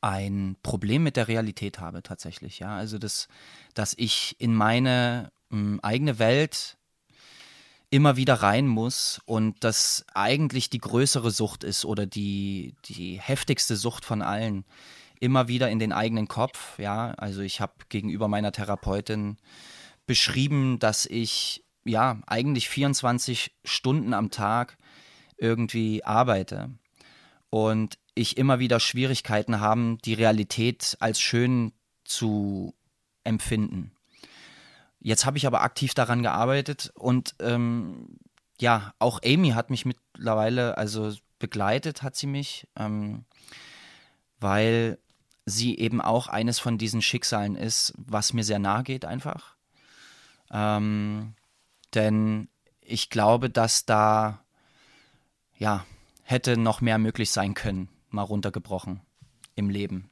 [0.00, 2.58] ein Problem mit der Realität habe tatsächlich.
[2.58, 3.28] Ja, also das,
[3.74, 6.76] dass ich in meine ähm, eigene Welt
[7.90, 13.76] immer wieder rein muss und das eigentlich die größere Sucht ist oder die, die heftigste
[13.76, 14.64] Sucht von allen.
[15.18, 17.12] Immer wieder in den eigenen Kopf, ja.
[17.12, 19.38] Also ich habe gegenüber meiner Therapeutin
[20.06, 24.76] beschrieben, dass ich ja eigentlich 24 Stunden am Tag
[25.38, 26.70] irgendwie arbeite
[27.50, 31.72] und ich immer wieder Schwierigkeiten habe, die Realität als schön
[32.04, 32.74] zu
[33.24, 33.92] empfinden.
[35.00, 38.18] Jetzt habe ich aber aktiv daran gearbeitet und ähm,
[38.58, 43.24] ja, auch Amy hat mich mittlerweile, also begleitet hat sie mich, ähm,
[44.40, 44.98] weil
[45.44, 49.54] sie eben auch eines von diesen Schicksalen ist, was mir sehr nahe geht einfach.
[50.50, 51.34] Ähm,
[51.94, 52.48] denn
[52.80, 54.44] ich glaube, dass da
[55.58, 55.84] ja
[56.22, 59.00] hätte noch mehr möglich sein können, mal runtergebrochen
[59.54, 60.10] im Leben.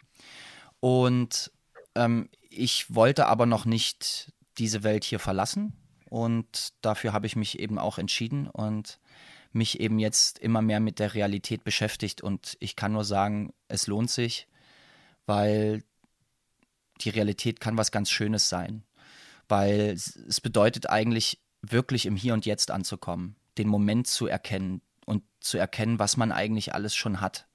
[0.81, 1.51] Und
[1.95, 5.73] ähm, ich wollte aber noch nicht diese Welt hier verlassen.
[6.09, 9.01] Und dafür habe ich mich eben auch entschieden und
[9.53, 12.23] mich eben jetzt immer mehr mit der Realität beschäftigt.
[12.23, 14.49] Und ich kann nur sagen, es lohnt sich,
[15.27, 15.83] weil
[17.01, 18.85] die Realität kann was ganz Schönes sein.
[19.49, 21.41] Weil es bedeutet eigentlich
[21.73, 26.33] wirklich im Hier und Jetzt anzukommen, den Moment zu erkennen und zu erkennen, was man
[26.33, 27.47] eigentlich alles schon hat.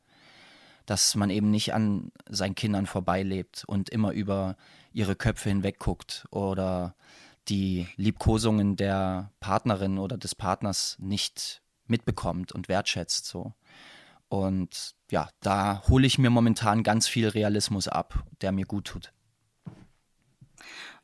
[0.85, 4.55] Dass man eben nicht an seinen Kindern vorbeilebt und immer über
[4.91, 6.95] ihre Köpfe hinweg guckt oder
[7.47, 13.53] die Liebkosungen der Partnerin oder des Partners nicht mitbekommt und wertschätzt so.
[14.29, 19.11] Und ja, da hole ich mir momentan ganz viel Realismus ab, der mir gut tut.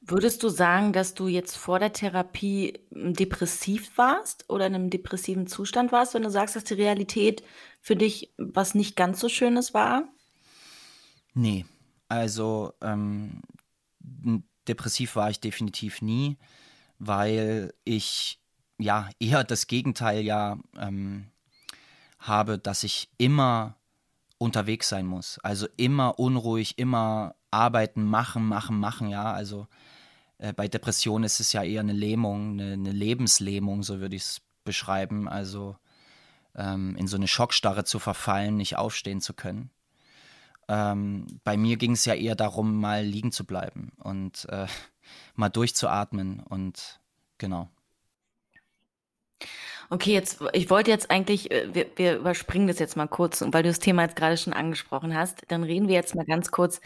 [0.07, 5.47] Würdest du sagen, dass du jetzt vor der Therapie depressiv warst oder in einem depressiven
[5.47, 7.43] Zustand warst, wenn du sagst, dass die Realität
[7.81, 10.07] für dich was nicht ganz so Schönes war?
[11.33, 11.65] Nee,
[12.07, 13.41] also ähm,
[14.67, 16.37] depressiv war ich definitiv nie,
[16.99, 18.39] weil ich
[18.77, 21.31] ja eher das Gegenteil ja ähm,
[22.19, 23.75] habe, dass ich immer
[24.37, 25.39] unterwegs sein muss.
[25.39, 29.33] Also immer unruhig, immer arbeiten, machen, machen, machen, ja.
[29.33, 29.67] Also
[30.37, 34.23] äh, bei Depressionen ist es ja eher eine Lähmung, eine, eine Lebenslähmung, so würde ich
[34.23, 35.27] es beschreiben.
[35.27, 35.77] Also
[36.55, 39.69] ähm, in so eine Schockstarre zu verfallen, nicht aufstehen zu können.
[40.67, 44.67] Ähm, bei mir ging es ja eher darum, mal liegen zu bleiben und äh,
[45.35, 46.99] mal durchzuatmen und
[47.37, 47.69] genau.
[49.91, 53.61] Okay, jetzt, ich wollte jetzt eigentlich, äh, wir, wir überspringen das jetzt mal kurz, weil
[53.61, 56.81] du das Thema jetzt gerade schon angesprochen hast, dann reden wir jetzt mal ganz kurz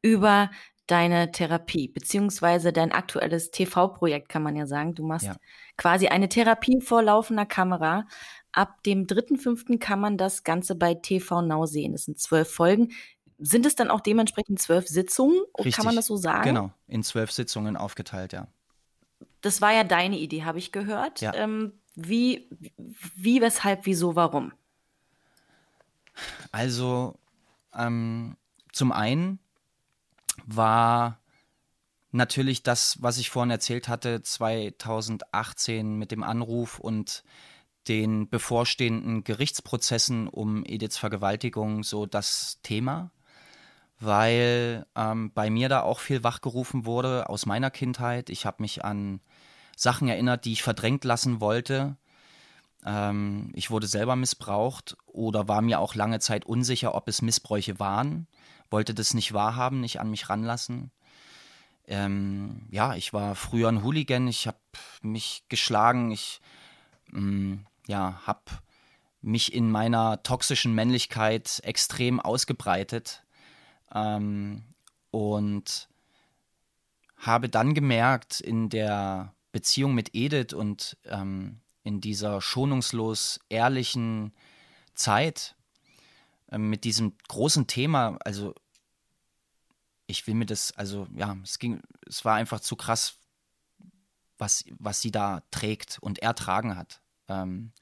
[0.00, 0.50] über
[0.88, 4.94] deine Therapie, beziehungsweise dein aktuelles TV-Projekt, kann man ja sagen.
[4.94, 5.36] Du machst ja.
[5.76, 8.06] quasi eine Therapie vor laufender Kamera.
[8.52, 9.78] Ab dem 3.5.
[9.78, 11.92] kann man das Ganze bei TV Now sehen.
[11.92, 12.92] Das sind zwölf Folgen.
[13.38, 15.40] Sind es dann auch dementsprechend zwölf Sitzungen?
[15.58, 15.76] Richtig.
[15.76, 16.44] Kann man das so sagen?
[16.44, 18.48] Genau, in zwölf Sitzungen aufgeteilt, ja.
[19.42, 21.20] Das war ja deine Idee, habe ich gehört.
[21.20, 21.34] Ja.
[21.34, 22.48] Ähm, wie,
[23.14, 24.52] wie, weshalb, wieso, warum?
[26.50, 27.14] Also,
[27.74, 28.36] ähm,
[28.72, 29.38] zum einen
[30.46, 31.20] war
[32.10, 37.22] natürlich das, was ich vorhin erzählt hatte, 2018 mit dem Anruf und
[37.86, 43.10] den bevorstehenden Gerichtsprozessen um Ediths Vergewaltigung so das Thema
[44.00, 48.30] weil ähm, bei mir da auch viel wachgerufen wurde aus meiner Kindheit.
[48.30, 49.20] Ich habe mich an
[49.76, 51.96] Sachen erinnert, die ich verdrängt lassen wollte.
[52.84, 57.80] Ähm, ich wurde selber missbraucht oder war mir auch lange Zeit unsicher, ob es Missbräuche
[57.80, 58.28] waren.
[58.70, 60.90] Wollte das nicht wahrhaben, nicht an mich ranlassen.
[61.86, 64.58] Ähm, ja, ich war früher ein Hooligan, ich habe
[65.00, 66.40] mich geschlagen, ich
[67.14, 68.42] ähm, ja, habe
[69.22, 73.24] mich in meiner toxischen Männlichkeit extrem ausgebreitet
[73.94, 74.64] ähm,
[75.10, 75.88] und
[77.16, 84.32] habe dann gemerkt, in der Beziehung mit Edith und ähm, in dieser schonungslos ehrlichen
[84.94, 85.56] Zeit
[86.56, 88.54] mit diesem großen Thema, also
[90.06, 93.18] ich will mir das, also ja, es ging, es war einfach zu krass,
[94.38, 97.02] was, was sie da trägt und ertragen hat.
[97.28, 97.72] Ähm,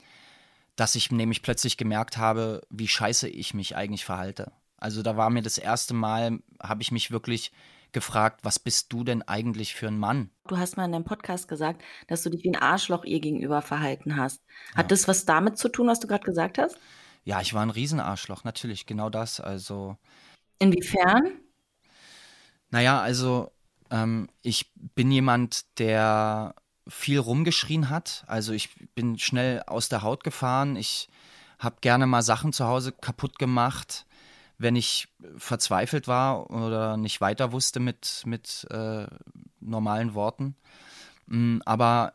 [0.75, 4.53] dass ich nämlich plötzlich gemerkt habe, wie scheiße ich mich eigentlich verhalte.
[4.77, 7.51] Also da war mir das erste Mal, habe ich mich wirklich
[7.93, 10.31] gefragt, was bist du denn eigentlich für ein Mann?
[10.49, 13.63] Du hast mal in deinem Podcast gesagt, dass du dich wie ein Arschloch ihr gegenüber
[13.63, 14.43] verhalten hast.
[14.75, 14.89] Hat ja.
[14.89, 16.77] das was damit zu tun, was du gerade gesagt hast?
[17.27, 19.41] Ja, ich war ein Riesenarschloch, natürlich, genau das.
[19.41, 19.97] Also.
[20.61, 21.41] Inwiefern?
[22.71, 23.51] Naja, also
[23.91, 26.55] ähm, ich bin jemand, der
[26.87, 28.23] viel rumgeschrien hat.
[28.29, 30.77] Also ich bin schnell aus der Haut gefahren.
[30.77, 31.09] Ich
[31.59, 34.07] habe gerne mal Sachen zu Hause kaputt gemacht,
[34.57, 39.09] wenn ich verzweifelt war oder nicht weiter wusste mit, mit äh,
[39.59, 40.55] normalen Worten.
[41.27, 42.15] Mm, aber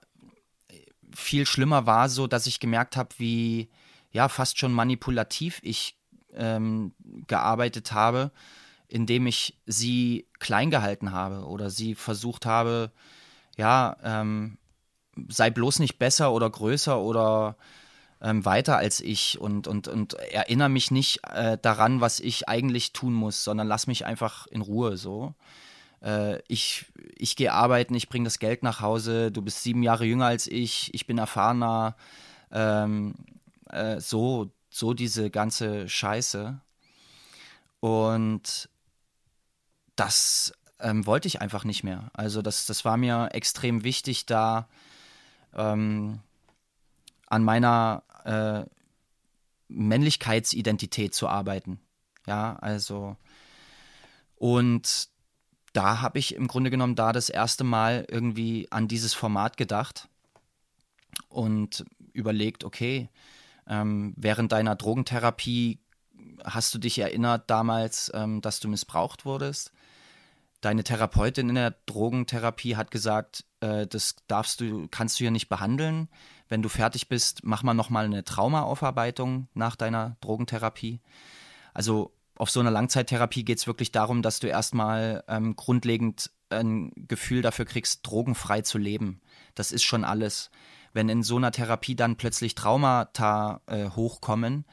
[1.14, 3.70] viel schlimmer war so, dass ich gemerkt habe, wie
[4.12, 5.98] ja fast schon manipulativ ich
[6.34, 6.94] ähm,
[7.28, 8.32] gearbeitet habe,
[8.88, 12.92] indem ich sie klein gehalten habe oder sie versucht habe,
[13.58, 14.58] ja, ähm,
[15.30, 17.58] sei bloß nicht besser oder größer oder
[18.22, 22.94] ähm, weiter als ich und, und, und erinnere mich nicht äh, daran, was ich eigentlich
[22.94, 25.34] tun muss, sondern lass mich einfach in Ruhe so.
[26.02, 30.06] Äh, ich ich gehe arbeiten, ich bringe das Geld nach Hause, du bist sieben Jahre
[30.06, 31.96] jünger als ich, ich bin erfahrener,
[32.52, 33.16] ähm,
[33.72, 36.60] äh, so, so diese ganze Scheiße.
[37.80, 38.70] Und
[39.96, 42.10] das ähm, wollte ich einfach nicht mehr.
[42.14, 44.68] Also das, das war mir extrem wichtig, da
[45.54, 46.20] ähm,
[47.28, 48.64] an meiner äh,
[49.68, 51.80] Männlichkeitsidentität zu arbeiten.
[52.28, 53.16] Ja, also
[54.36, 55.10] und
[55.74, 60.10] da habe ich im Grunde genommen da das erste Mal irgendwie an dieses Format gedacht
[61.30, 63.10] und überlegt, okay,
[63.68, 65.80] ähm, während deiner Drogentherapie
[66.44, 69.72] hast du dich erinnert damals, ähm, dass du missbraucht wurdest?
[70.62, 75.50] Deine Therapeutin in der Drogentherapie hat gesagt, äh, das darfst du, kannst du hier nicht
[75.50, 76.08] behandeln.
[76.50, 81.00] Wenn du fertig bist, mach mal nochmal eine Traumaaufarbeitung nach deiner Drogentherapie.
[81.74, 86.92] Also auf so einer Langzeittherapie geht es wirklich darum, dass du erstmal ähm, grundlegend ein
[86.96, 89.22] Gefühl dafür kriegst, drogenfrei zu leben.
[89.56, 90.52] Das ist schon alles.
[90.94, 94.66] Wenn in so einer Therapie dann plötzlich Traumata äh, hochkommen,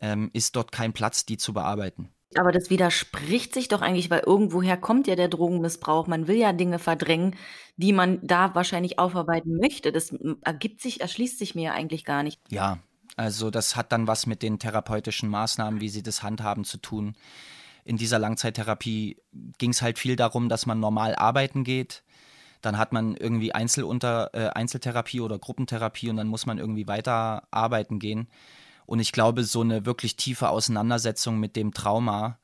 [0.00, 2.10] ähm, ist dort kein Platz, die zu bearbeiten.
[2.36, 6.06] Aber das widerspricht sich doch eigentlich, weil irgendwoher kommt ja der Drogenmissbrauch.
[6.06, 7.34] Man will ja Dinge verdrängen,
[7.76, 9.90] die man da wahrscheinlich aufarbeiten möchte.
[9.90, 12.40] Das ergibt sich, erschließt sich mir ja eigentlich gar nicht.
[12.48, 12.78] Ja,
[13.16, 17.16] also das hat dann was mit den therapeutischen Maßnahmen, wie sie das handhaben, zu tun.
[17.84, 19.16] In dieser Langzeittherapie
[19.58, 22.04] ging es halt viel darum, dass man normal arbeiten geht.
[22.60, 27.44] Dann hat man irgendwie Einzelunter, äh, Einzeltherapie oder Gruppentherapie und dann muss man irgendwie weiter
[27.50, 28.28] arbeiten gehen.
[28.86, 32.38] Und ich glaube, so eine wirklich tiefe Auseinandersetzung mit dem Trauma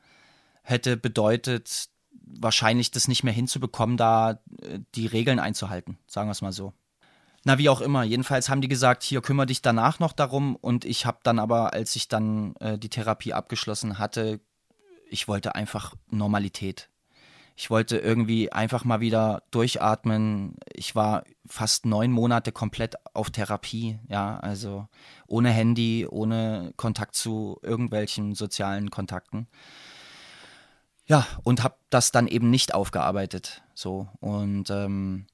[0.62, 1.88] hätte bedeutet,
[2.26, 6.72] wahrscheinlich das nicht mehr hinzubekommen, da äh, die Regeln einzuhalten, sagen wir es mal so.
[7.44, 8.02] Na, wie auch immer.
[8.02, 10.56] Jedenfalls haben die gesagt, hier kümmere dich danach noch darum.
[10.56, 14.40] Und ich habe dann aber, als ich dann äh, die Therapie abgeschlossen hatte,
[15.08, 16.90] ich wollte einfach Normalität
[17.56, 20.56] ich wollte irgendwie einfach mal wieder durchatmen.
[20.74, 24.88] Ich war fast neun Monate komplett auf Therapie, ja, also
[25.26, 29.48] ohne Handy, ohne Kontakt zu irgendwelchen sozialen Kontakten.
[31.06, 33.62] Ja, und habe das dann eben nicht aufgearbeitet.
[33.74, 34.08] So.
[34.20, 35.26] Und ähm,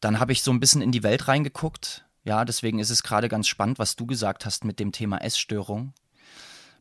[0.00, 2.04] dann habe ich so ein bisschen in die Welt reingeguckt.
[2.22, 5.94] Ja, deswegen ist es gerade ganz spannend, was du gesagt hast mit dem Thema Essstörung.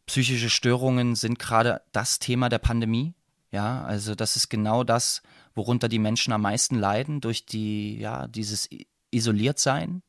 [0.06, 3.16] Psychische Störungen sind gerade das Thema der Pandemie.
[3.54, 5.22] Ja, also das ist genau das,
[5.54, 8.68] worunter die Menschen am meisten leiden, durch die, ja, dieses
[9.12, 10.02] Isoliertsein,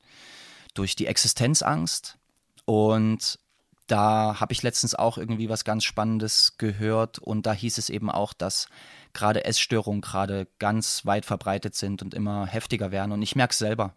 [0.72, 2.16] durch die Existenzangst.
[2.64, 3.38] Und
[3.86, 8.10] da habe ich letztens auch irgendwie was ganz Spannendes gehört und da hieß es eben
[8.10, 8.66] auch, dass
[9.12, 13.12] gerade Essstörungen gerade ganz weit verbreitet sind und immer heftiger werden.
[13.12, 13.94] Und ich merke es selber.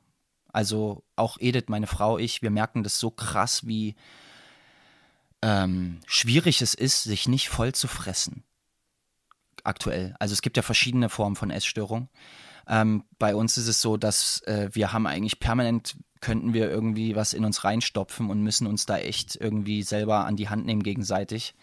[0.52, 3.96] Also auch Edith, meine Frau, ich, wir merken das so krass, wie
[5.42, 8.44] ähm, schwierig es ist, sich nicht voll zu fressen
[9.68, 10.16] aktuell.
[10.20, 12.10] Also es gibt ja verschiedene Formen von Essstörung.
[12.68, 17.16] Ähm, bei uns ist es so, dass äh, wir haben eigentlich permanent könnten wir irgendwie
[17.16, 20.82] was in uns reinstopfen und müssen uns da echt irgendwie selber an die Hand nehmen
[20.82, 21.54] gegenseitig.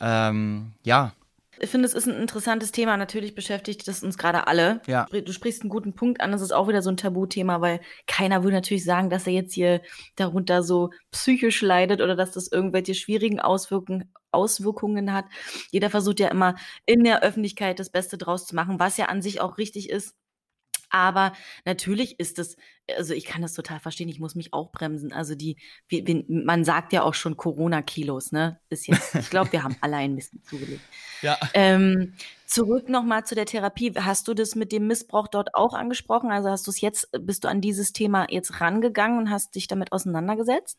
[0.00, 1.12] Ähm, ja,
[1.60, 2.96] ich finde, es ist ein interessantes Thema.
[2.96, 4.80] Natürlich beschäftigt es uns gerade alle.
[4.86, 5.06] Ja.
[5.06, 6.32] Du sprichst einen guten Punkt an.
[6.32, 9.54] Das ist auch wieder so ein Tabuthema, weil keiner will natürlich sagen, dass er jetzt
[9.54, 9.82] hier
[10.16, 15.24] darunter so psychisch leidet oder dass das irgendwelche schwierigen Auswirkungen, Auswirkungen hat.
[15.70, 16.54] Jeder versucht ja immer
[16.86, 20.14] in der Öffentlichkeit das Beste draus zu machen, was ja an sich auch richtig ist.
[20.90, 21.32] Aber
[21.64, 22.56] natürlich ist es,
[22.96, 25.12] also ich kann das total verstehen, ich muss mich auch bremsen.
[25.12, 25.56] Also die,
[25.88, 28.60] wie, man sagt ja auch schon Corona-Kilos, ne?
[28.70, 30.82] Ist jetzt, ich glaube, wir haben alle ein bisschen zugelegt.
[31.20, 31.36] Ja.
[31.52, 32.14] Ähm,
[32.46, 33.92] zurück nochmal zu der Therapie.
[33.98, 36.30] Hast du das mit dem Missbrauch dort auch angesprochen?
[36.30, 39.66] Also hast du es jetzt, bist du an dieses Thema jetzt rangegangen und hast dich
[39.66, 40.78] damit auseinandergesetzt?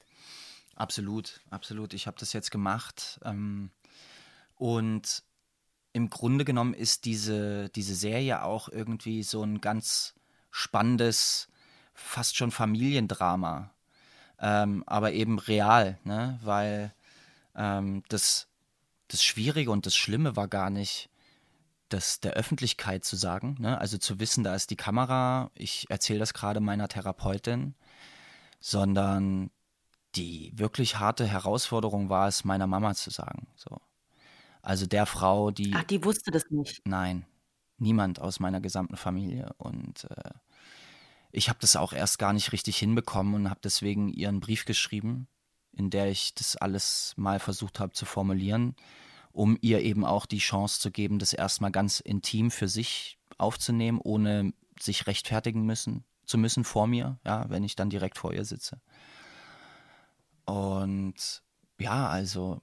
[0.78, 1.94] Absolut, absolut.
[1.94, 3.20] Ich habe das jetzt gemacht.
[3.26, 3.70] Ähm,
[4.56, 5.24] und
[5.94, 10.14] im Grunde genommen ist diese, diese Serie auch irgendwie so ein ganz
[10.52, 11.48] spannendes,
[11.94, 13.72] fast schon Familiendrama.
[14.40, 16.40] Ähm, aber eben real, ne?
[16.44, 16.94] weil
[17.56, 18.48] ähm, das,
[19.10, 21.10] das Schwierige und das Schlimme war gar nicht,
[21.90, 23.80] das der Öffentlichkeit zu sagen, ne?
[23.80, 27.76] also zu wissen, da ist die Kamera, ich erzähle das gerade meiner Therapeutin,
[28.62, 29.50] sondern
[30.16, 33.48] die wirklich harte Herausforderung war es, meiner Mama zu sagen.
[33.56, 33.82] So.
[34.70, 35.74] Also der Frau, die.
[35.74, 36.86] Ach, die wusste das nicht.
[36.86, 37.26] Nein,
[37.80, 39.52] niemand aus meiner gesamten Familie.
[39.58, 40.30] Und äh,
[41.32, 45.28] ich habe das auch erst gar nicht richtig hinbekommen und habe deswegen ihren Brief geschrieben,
[45.72, 48.76] in der ich das alles mal versucht habe zu formulieren,
[49.32, 54.00] um ihr eben auch die Chance zu geben, das erstmal ganz intim für sich aufzunehmen,
[54.00, 58.46] ohne sich rechtfertigen müssen zu müssen vor mir, ja, wenn ich dann direkt vor ihr
[58.46, 58.80] sitze.
[60.46, 61.42] Und
[61.80, 62.62] ja, also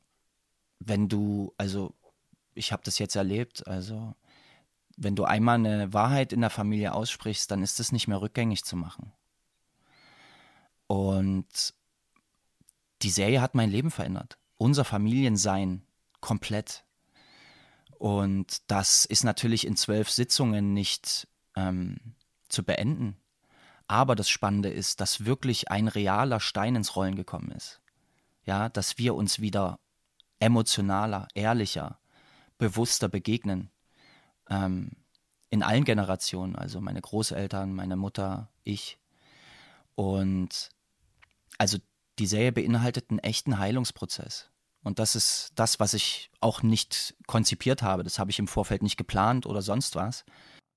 [0.78, 1.94] wenn du, also
[2.54, 4.14] ich habe das jetzt erlebt, also
[4.96, 8.64] wenn du einmal eine Wahrheit in der Familie aussprichst, dann ist es nicht mehr rückgängig
[8.64, 9.12] zu machen.
[10.86, 11.74] Und
[13.02, 14.38] die Serie hat mein Leben verändert.
[14.56, 15.82] Unser Familiensein
[16.20, 16.84] komplett.
[17.98, 21.98] Und das ist natürlich in zwölf Sitzungen nicht ähm,
[22.48, 23.16] zu beenden.
[23.88, 27.80] Aber das Spannende ist, dass wirklich ein realer Stein ins Rollen gekommen ist.
[28.44, 29.78] Ja, dass wir uns wieder
[30.38, 31.98] emotionaler, ehrlicher,
[32.58, 33.70] bewusster begegnen.
[34.48, 34.92] Ähm,
[35.50, 38.98] in allen Generationen, also meine Großeltern, meine Mutter, ich.
[39.94, 40.70] Und
[41.58, 41.78] also
[42.18, 44.50] die Serie beinhaltet einen echten Heilungsprozess.
[44.82, 48.04] Und das ist das, was ich auch nicht konzipiert habe.
[48.04, 50.24] Das habe ich im Vorfeld nicht geplant oder sonst was.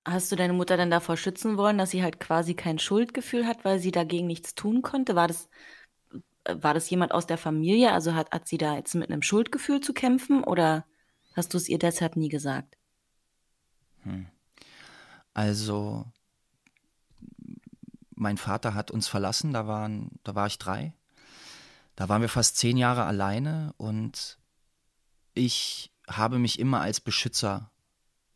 [0.07, 3.65] Hast du deine Mutter dann davor schützen wollen, dass sie halt quasi kein Schuldgefühl hat,
[3.65, 5.15] weil sie dagegen nichts tun konnte?
[5.15, 5.49] War das
[6.47, 7.91] war das jemand aus der Familie?
[7.91, 10.85] Also hat, hat sie da jetzt mit einem Schuldgefühl zu kämpfen oder
[11.35, 12.77] hast du es ihr deshalb nie gesagt?
[14.03, 14.27] Hm.
[15.33, 16.05] Also,
[18.15, 20.93] mein Vater hat uns verlassen, da, waren, da war ich drei.
[21.95, 24.37] Da waren wir fast zehn Jahre alleine und
[25.33, 27.71] ich habe mich immer als Beschützer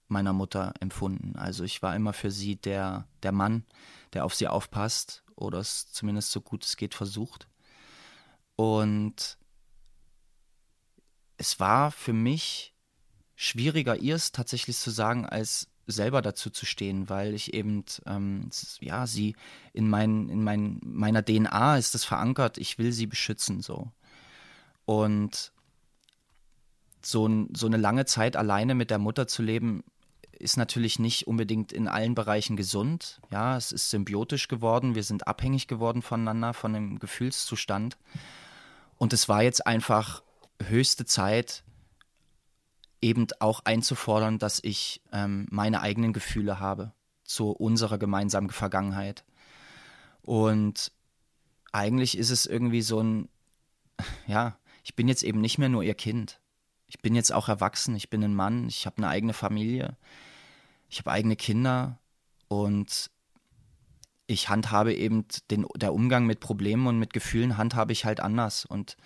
[0.07, 1.35] meiner Mutter empfunden.
[1.37, 3.65] Also ich war immer für sie der, der Mann,
[4.13, 7.47] der auf sie aufpasst oder es zumindest so gut es geht versucht.
[8.55, 9.37] Und
[11.37, 12.73] es war für mich
[13.35, 18.49] schwieriger, ihr es tatsächlich zu sagen, als selber dazu zu stehen, weil ich eben, ähm,
[18.79, 19.35] ja, sie
[19.73, 23.91] in, mein, in mein, meiner DNA ist das verankert, ich will sie beschützen, so.
[24.85, 25.51] Und
[27.01, 29.83] so, so eine lange Zeit alleine mit der Mutter zu leben,
[30.31, 33.21] ist natürlich nicht unbedingt in allen Bereichen gesund.
[33.31, 37.97] Ja, es ist symbiotisch geworden, wir sind abhängig geworden voneinander, von dem Gefühlszustand.
[39.03, 40.23] Und es war jetzt einfach
[40.61, 41.65] höchste Zeit,
[43.01, 46.93] eben auch einzufordern, dass ich ähm, meine eigenen Gefühle habe
[47.25, 49.25] zu unserer gemeinsamen Vergangenheit.
[50.21, 50.93] Und
[51.73, 53.27] eigentlich ist es irgendwie so ein,
[54.25, 56.39] ja, ich bin jetzt eben nicht mehr nur ihr Kind.
[56.87, 59.97] Ich bin jetzt auch erwachsen, ich bin ein Mann, ich habe eine eigene Familie,
[60.87, 61.99] ich habe eigene Kinder
[62.47, 63.11] und
[64.27, 68.65] ich handhabe eben den, der Umgang mit Problemen und mit Gefühlen handhabe ich halt anders.
[68.65, 68.97] Und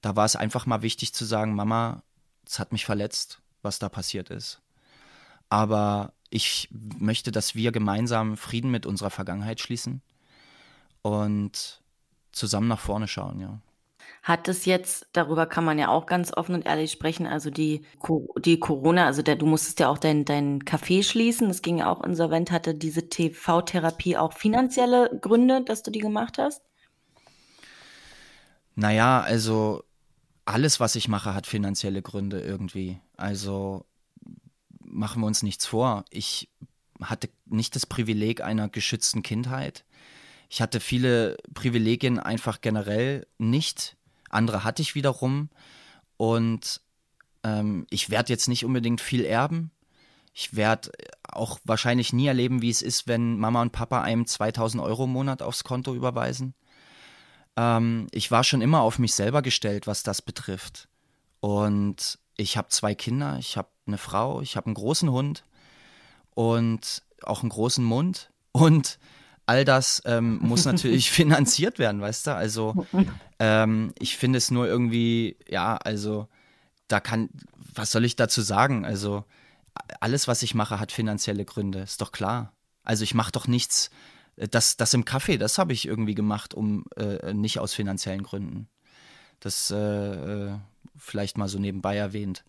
[0.00, 2.02] da war es einfach mal wichtig zu sagen, Mama,
[2.46, 4.60] es hat mich verletzt, was da passiert ist.
[5.48, 10.02] Aber ich möchte, dass wir gemeinsam Frieden mit unserer Vergangenheit schließen
[11.02, 11.82] und
[12.32, 13.60] zusammen nach vorne schauen, ja.
[14.22, 17.82] Hat es jetzt, darüber kann man ja auch ganz offen und ehrlich sprechen, also die,
[18.38, 21.90] die Corona, also der, du musstest ja auch dein, dein Café schließen, das ging ja
[21.90, 26.62] auch insolvent, hatte diese TV-Therapie auch finanzielle Gründe, dass du die gemacht hast?
[28.74, 29.84] Naja, also
[30.44, 33.00] alles, was ich mache, hat finanzielle Gründe irgendwie.
[33.16, 33.86] Also
[34.80, 36.04] machen wir uns nichts vor.
[36.10, 36.50] Ich
[37.00, 39.84] hatte nicht das Privileg einer geschützten Kindheit.
[40.54, 43.96] Ich hatte viele Privilegien einfach generell nicht.
[44.30, 45.50] Andere hatte ich wiederum.
[46.16, 46.80] Und
[47.42, 49.72] ähm, ich werde jetzt nicht unbedingt viel erben.
[50.32, 50.92] Ich werde
[51.24, 55.10] auch wahrscheinlich nie erleben, wie es ist, wenn Mama und Papa einem 2000 Euro im
[55.10, 56.54] Monat aufs Konto überweisen.
[57.56, 60.86] Ähm, ich war schon immer auf mich selber gestellt, was das betrifft.
[61.40, 65.42] Und ich habe zwei Kinder, ich habe eine Frau, ich habe einen großen Hund
[66.30, 68.30] und auch einen großen Mund.
[68.52, 69.00] Und
[69.46, 72.34] all das ähm, muss natürlich finanziert werden, weißt du?
[72.34, 72.86] Also
[73.38, 76.28] ähm, ich finde es nur irgendwie, ja, also
[76.88, 77.30] da kann,
[77.74, 78.84] was soll ich dazu sagen?
[78.84, 79.24] Also
[80.00, 82.52] alles, was ich mache, hat finanzielle Gründe, ist doch klar.
[82.82, 83.90] Also ich mache doch nichts,
[84.36, 88.22] äh, das, das im Kaffee, das habe ich irgendwie gemacht, um äh, nicht aus finanziellen
[88.22, 88.68] Gründen.
[89.40, 90.58] Das äh, äh
[90.96, 92.44] vielleicht mal so nebenbei erwähnt.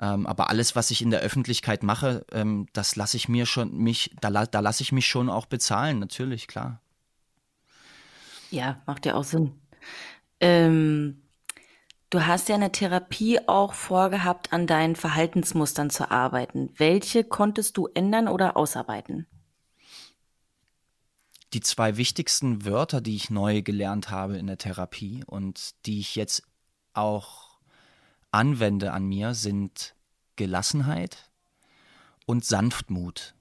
[0.00, 3.76] Ähm, aber alles, was ich in der Öffentlichkeit mache, ähm, das lasse ich mir schon,
[3.76, 6.80] mich, da, da lasse ich mich schon auch bezahlen, natürlich, klar.
[8.50, 9.52] Ja, macht ja auch Sinn.
[10.40, 11.22] Ähm,
[12.10, 16.70] du hast ja eine Therapie auch vorgehabt, an deinen Verhaltensmustern zu arbeiten.
[16.76, 19.26] Welche konntest du ändern oder ausarbeiten?
[21.52, 26.16] Die zwei wichtigsten Wörter, die ich neu gelernt habe in der Therapie und die ich
[26.16, 26.42] jetzt
[26.94, 27.53] auch
[28.34, 29.94] anwende an mir, sind
[30.36, 31.30] Gelassenheit
[32.26, 33.34] und Sanftmut.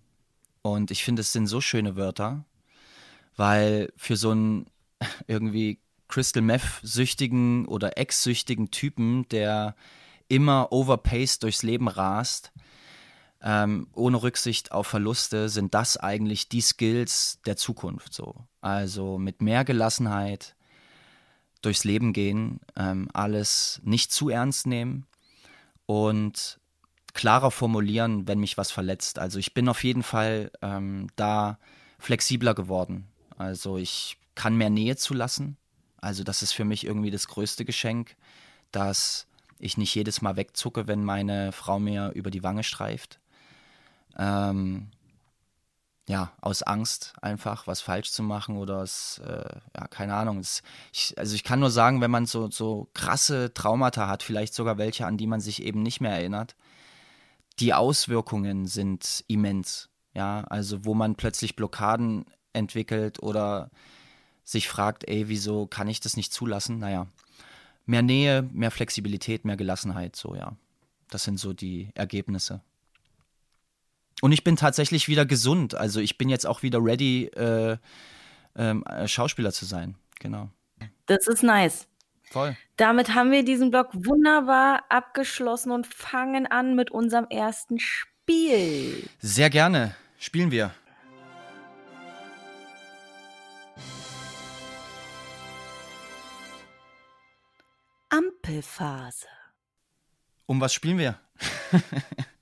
[0.62, 2.46] Und ich finde, es sind so schöne Wörter,
[3.36, 4.68] weil für so einen
[5.28, 9.76] irgendwie Crystal Meth-süchtigen oder Ex-süchtigen Typen, der
[10.28, 12.52] immer overpaced durchs Leben rast,
[13.42, 18.36] ähm, ohne Rücksicht auf Verluste, sind das eigentlich die Skills der Zukunft so.
[18.62, 20.56] Also mit mehr Gelassenheit,
[21.66, 25.06] durchs Leben gehen, ähm, alles nicht zu ernst nehmen
[25.86, 26.60] und
[27.14, 29.20] klarer formulieren, wenn mich was verletzt.
[29.20, 31.60] Also ich bin auf jeden Fall ähm, da
[32.00, 33.08] flexibler geworden.
[33.38, 35.58] Also ich kann mehr Nähe zulassen.
[35.98, 38.16] Also das ist für mich irgendwie das größte Geschenk,
[38.72, 39.28] dass
[39.60, 43.20] ich nicht jedes Mal wegzucke, wenn meine Frau mir über die Wange streift.
[44.18, 44.90] Ähm,
[46.08, 50.40] ja, aus Angst einfach was falsch zu machen oder es, äh, ja, keine Ahnung.
[50.40, 54.54] Es, ich, also ich kann nur sagen, wenn man so, so krasse Traumata hat, vielleicht
[54.54, 56.56] sogar welche, an die man sich eben nicht mehr erinnert,
[57.60, 59.90] die Auswirkungen sind immens.
[60.14, 63.72] Ja, also wo man plötzlich Blockaden entwickelt oder
[64.44, 66.80] sich fragt, ey, wieso kann ich das nicht zulassen?
[66.80, 67.08] Naja,
[67.86, 70.56] mehr Nähe, mehr Flexibilität, mehr Gelassenheit, so ja.
[71.10, 72.62] Das sind so die Ergebnisse.
[74.24, 75.76] Und ich bin tatsächlich wieder gesund.
[75.76, 77.76] Also ich bin jetzt auch wieder ready, äh,
[78.56, 79.96] ähm, äh, Schauspieler zu sein.
[80.18, 80.50] Genau.
[81.08, 81.90] Das ist nice.
[82.32, 82.56] Voll.
[82.78, 89.10] Damit haben wir diesen Blog wunderbar abgeschlossen und fangen an mit unserem ersten Spiel.
[89.20, 89.94] Sehr gerne.
[90.18, 90.74] Spielen wir.
[98.08, 99.28] Ampelphase.
[100.46, 101.20] Um was spielen wir?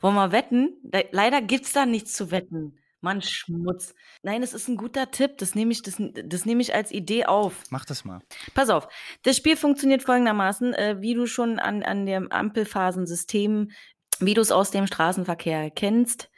[0.00, 0.76] Wollen wir wetten?
[1.12, 2.78] leider gibt's da nichts zu wetten.
[3.00, 3.94] Mann, Schmutz.
[4.22, 5.38] Nein, das ist ein guter Tipp.
[5.38, 7.64] Das nehme ich, das, das nehme ich als Idee auf.
[7.70, 8.20] Mach das mal.
[8.54, 8.88] Pass auf.
[9.22, 13.70] Das Spiel funktioniert folgendermaßen, äh, wie du schon an, an dem Ampelphasensystem,
[14.18, 16.30] wie du es aus dem Straßenverkehr kennst,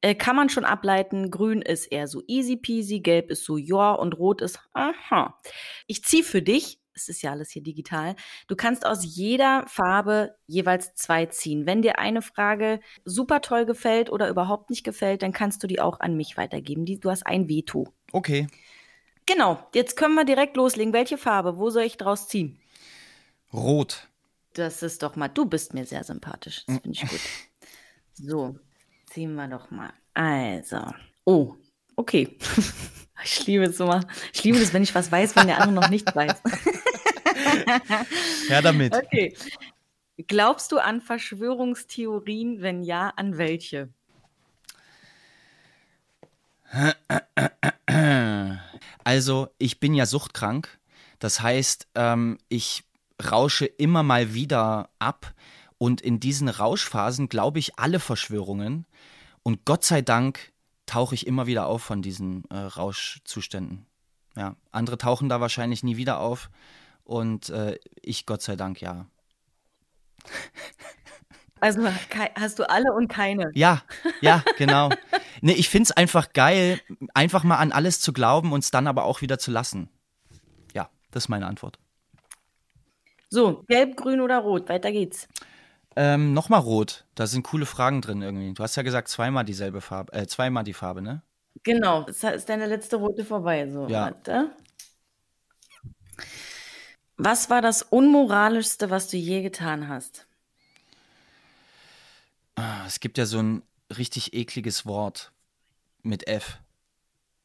[0.00, 1.30] äh, kann man schon ableiten.
[1.30, 5.38] Grün ist eher so easy peasy, gelb ist so ja und rot ist aha.
[5.86, 8.16] Ich ziehe für dich es ist ja alles hier digital.
[8.48, 11.64] Du kannst aus jeder Farbe jeweils zwei ziehen.
[11.66, 15.80] Wenn dir eine Frage super toll gefällt oder überhaupt nicht gefällt, dann kannst du die
[15.80, 16.84] auch an mich weitergeben.
[16.84, 17.92] Die, du hast ein Veto.
[18.12, 18.48] Okay.
[19.26, 20.92] Genau, jetzt können wir direkt loslegen.
[20.92, 21.58] Welche Farbe?
[21.58, 22.58] Wo soll ich draus ziehen?
[23.52, 24.08] Rot.
[24.54, 26.64] Das ist doch mal, du bist mir sehr sympathisch.
[26.66, 27.20] Das finde ich gut.
[28.14, 28.56] So,
[29.06, 29.92] ziehen wir doch mal.
[30.14, 30.82] Also,
[31.24, 31.54] oh,
[31.94, 32.36] okay.
[33.24, 34.06] Ich liebe es immer.
[34.32, 36.34] Ich liebe es, wenn ich was weiß, wenn der andere noch nicht weiß.
[38.48, 38.94] Ja, damit.
[38.94, 39.34] Okay.
[40.26, 42.60] Glaubst du an Verschwörungstheorien?
[42.60, 43.88] Wenn ja, an welche?
[49.04, 50.78] Also, ich bin ja suchtkrank.
[51.18, 52.84] Das heißt, ähm, ich
[53.30, 55.34] rausche immer mal wieder ab.
[55.78, 58.84] Und in diesen Rauschphasen glaube ich alle Verschwörungen.
[59.44, 60.52] Und Gott sei Dank
[60.86, 63.86] tauche ich immer wieder auf von diesen äh, Rauschzuständen.
[64.36, 66.50] Ja, andere tauchen da wahrscheinlich nie wieder auf
[67.08, 69.06] und äh, ich Gott sei Dank ja.
[71.58, 71.88] Also
[72.36, 73.50] hast du alle und keine?
[73.54, 73.82] Ja,
[74.20, 74.90] ja, genau.
[75.40, 76.80] nee, ich finde es einfach geil,
[77.14, 79.88] einfach mal an alles zu glauben und es dann aber auch wieder zu lassen.
[80.74, 81.78] Ja, das ist meine Antwort.
[83.30, 85.28] So, gelb, grün oder rot, weiter geht's.
[85.96, 87.06] Ähm, Nochmal rot.
[87.14, 88.52] Da sind coole Fragen drin irgendwie.
[88.52, 91.22] Du hast ja gesagt, zweimal dieselbe Farbe, äh, zweimal die Farbe, ne?
[91.64, 93.68] Genau, das ist deine letzte rote vorbei.
[93.68, 94.02] So, ja.
[94.02, 94.50] warte.
[97.20, 100.28] Was war das Unmoralischste, was du je getan hast?
[102.54, 103.62] Ah, es gibt ja so ein
[103.96, 105.32] richtig ekliges Wort
[106.04, 106.60] mit F.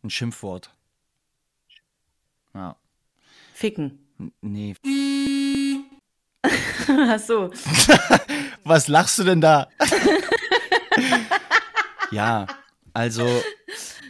[0.03, 0.69] Ein Schimpfwort.
[2.53, 2.75] Ja.
[3.55, 3.97] Ficken.
[4.19, 4.75] N nee.
[6.87, 7.49] Ach so.
[8.63, 9.69] Was lachst du denn da?
[12.11, 12.45] ja,
[12.93, 13.27] also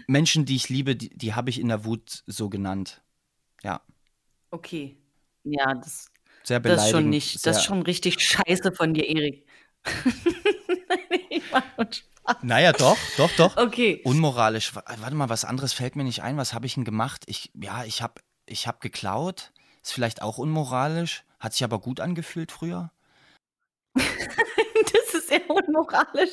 [0.07, 3.01] Menschen, die ich liebe, die, die habe ich in der Wut so genannt.
[3.63, 3.81] Ja.
[4.51, 4.97] Okay.
[5.43, 6.07] Ja, das,
[6.43, 6.91] Sehr das beleidigend.
[6.91, 7.45] schon nicht.
[7.45, 9.45] Das ist schon richtig scheiße von dir, Erik.
[11.29, 11.63] ich mach.
[12.41, 13.57] Naja, doch, doch, doch.
[13.57, 14.01] Okay.
[14.05, 14.73] Unmoralisch.
[14.75, 16.37] Wa- Warte mal, was anderes fällt mir nicht ein.
[16.37, 17.23] Was habe ich denn gemacht?
[17.27, 19.51] Ich, ja, ich habe ich hab geklaut.
[19.81, 21.25] Ist vielleicht auch unmoralisch.
[21.39, 22.91] Hat sich aber gut angefühlt früher.
[24.91, 26.31] Das ist sehr unmoralisch,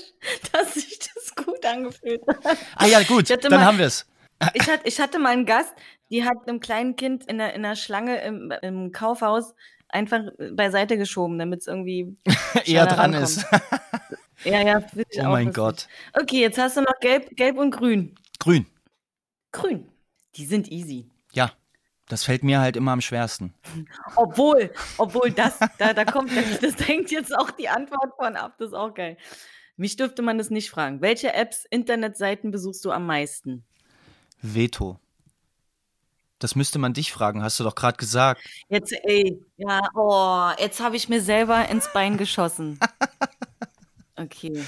[0.53, 2.57] dass sich das gut angefühlt hat.
[2.75, 4.07] Ah ja, gut, dann mal- haben wir es.
[4.55, 5.73] Ich hatte, ich hatte mal einen Gast,
[6.11, 9.55] die hat einem kleinen Kind in der, in der Schlange im, im Kaufhaus
[9.89, 12.17] einfach beiseite geschoben, damit es irgendwie
[12.65, 13.25] Eher dran rankommt.
[13.25, 13.47] ist.
[14.45, 15.53] Ja, ja, ich Oh auch mein.
[15.53, 15.87] Gott.
[16.15, 18.15] Okay, jetzt hast du noch gelb, gelb und grün.
[18.39, 18.67] Grün.
[19.53, 19.89] Grün.
[20.37, 21.11] Die sind easy.
[21.33, 21.53] Ja,
[22.09, 23.53] das fällt mir halt immer am schwersten.
[24.17, 26.31] Obwohl, obwohl das, da, da kommt,
[26.63, 29.17] das hängt jetzt auch die Antwort von ab, das ist auch geil.
[29.77, 31.01] Mich dürfte man das nicht fragen.
[31.01, 33.65] Welche Apps, Internetseiten besuchst du am meisten?
[34.41, 34.99] Veto.
[36.41, 38.41] Das müsste man dich fragen, hast du doch gerade gesagt.
[38.69, 42.79] Jetzt, ey, ja, oh, jetzt habe ich mir selber ins Bein geschossen.
[44.17, 44.63] Okay.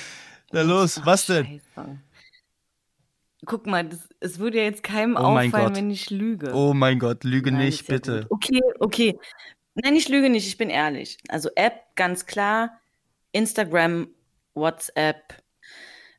[0.51, 1.61] Na los, Ach, was denn?
[1.75, 1.99] Scheiße.
[3.45, 5.77] Guck mal, das, es würde ja jetzt keinem Oh auffallen, Gott.
[5.77, 6.55] wenn ich lüge.
[6.55, 8.21] Oh mein Gott, lüge Nein, nicht, ja bitte.
[8.23, 8.31] gut.
[8.31, 9.19] Okay, okay.
[9.75, 11.19] Nein, ich lüge nicht, ich bin ehrlich.
[11.29, 12.81] Also App, ganz klar.
[13.33, 14.09] Instagram,
[14.55, 15.43] WhatsApp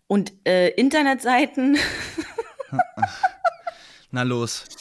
[0.05, 1.77] und äh, Internetseiten.
[4.11, 4.65] Na los.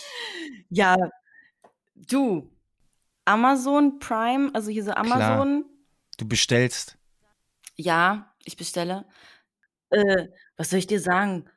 [0.72, 0.96] ja,
[1.94, 2.48] du.
[3.24, 5.64] Amazon Prime, also hier so Amazon.
[6.18, 6.98] Du bestellst.
[7.76, 9.04] Ja, ich bestelle.
[9.90, 11.48] Äh, was soll ich dir sagen?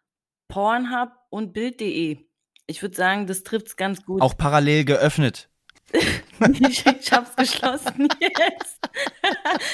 [0.48, 2.20] Pornhub und Bild.de.
[2.68, 4.22] Ich würde sagen, das trifft's ganz gut.
[4.22, 5.50] Auch parallel geöffnet.
[5.94, 8.80] ich, ich hab's geschlossen jetzt.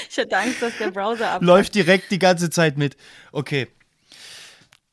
[0.10, 1.42] ich hatte Angst, dass der Browser ab.
[1.42, 2.96] Läuft direkt die ganze Zeit mit.
[3.34, 3.68] Okay,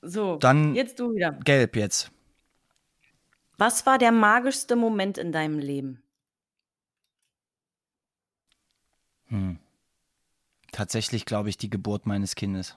[0.02, 1.32] So, Dann- jetzt du wieder.
[1.44, 2.10] gelb jetzt.
[3.58, 6.00] Was war der magischste Moment in deinem Leben?
[9.26, 9.58] Hm.
[10.70, 12.76] Tatsächlich glaube ich die Geburt meines Kindes.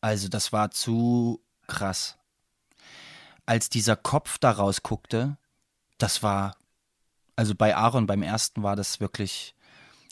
[0.00, 2.18] Also das war zu krass.
[3.46, 5.38] Als dieser Kopf da rausguckte,
[5.98, 6.56] das war,
[7.36, 9.54] also bei Aaron beim ersten war das wirklich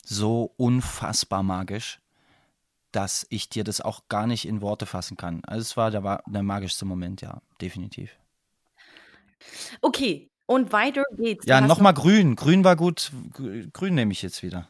[0.05, 1.99] so unfassbar magisch,
[2.93, 5.43] dass ich dir das auch gar nicht in Worte fassen kann.
[5.43, 8.17] Also es war der, der magischste Moment, ja, definitiv.
[9.81, 11.45] Okay, und weiter geht's.
[11.45, 12.35] Ja, nochmal grün.
[12.35, 13.11] Grün war gut.
[13.33, 14.67] Gr- Grün nehme ich jetzt wieder.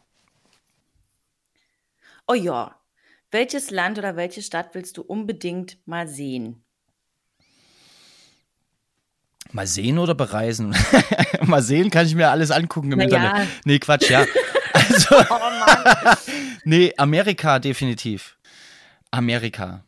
[2.28, 2.76] Oh ja.
[3.32, 6.64] Welches Land oder welche Stadt willst du unbedingt mal sehen?
[9.52, 10.76] Mal sehen oder bereisen?
[11.46, 13.38] Mal sehen kann ich mir alles angucken im Na Internet.
[13.38, 13.48] ja.
[13.66, 14.26] Nee, Quatsch, ja.
[14.74, 16.16] Also, Oh
[16.66, 18.38] nee, Amerika definitiv.
[19.12, 19.84] Amerika.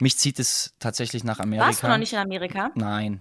[0.00, 1.66] Mich zieht es tatsächlich nach Amerika.
[1.66, 2.70] Warst du noch nicht in Amerika?
[2.74, 3.20] Nein,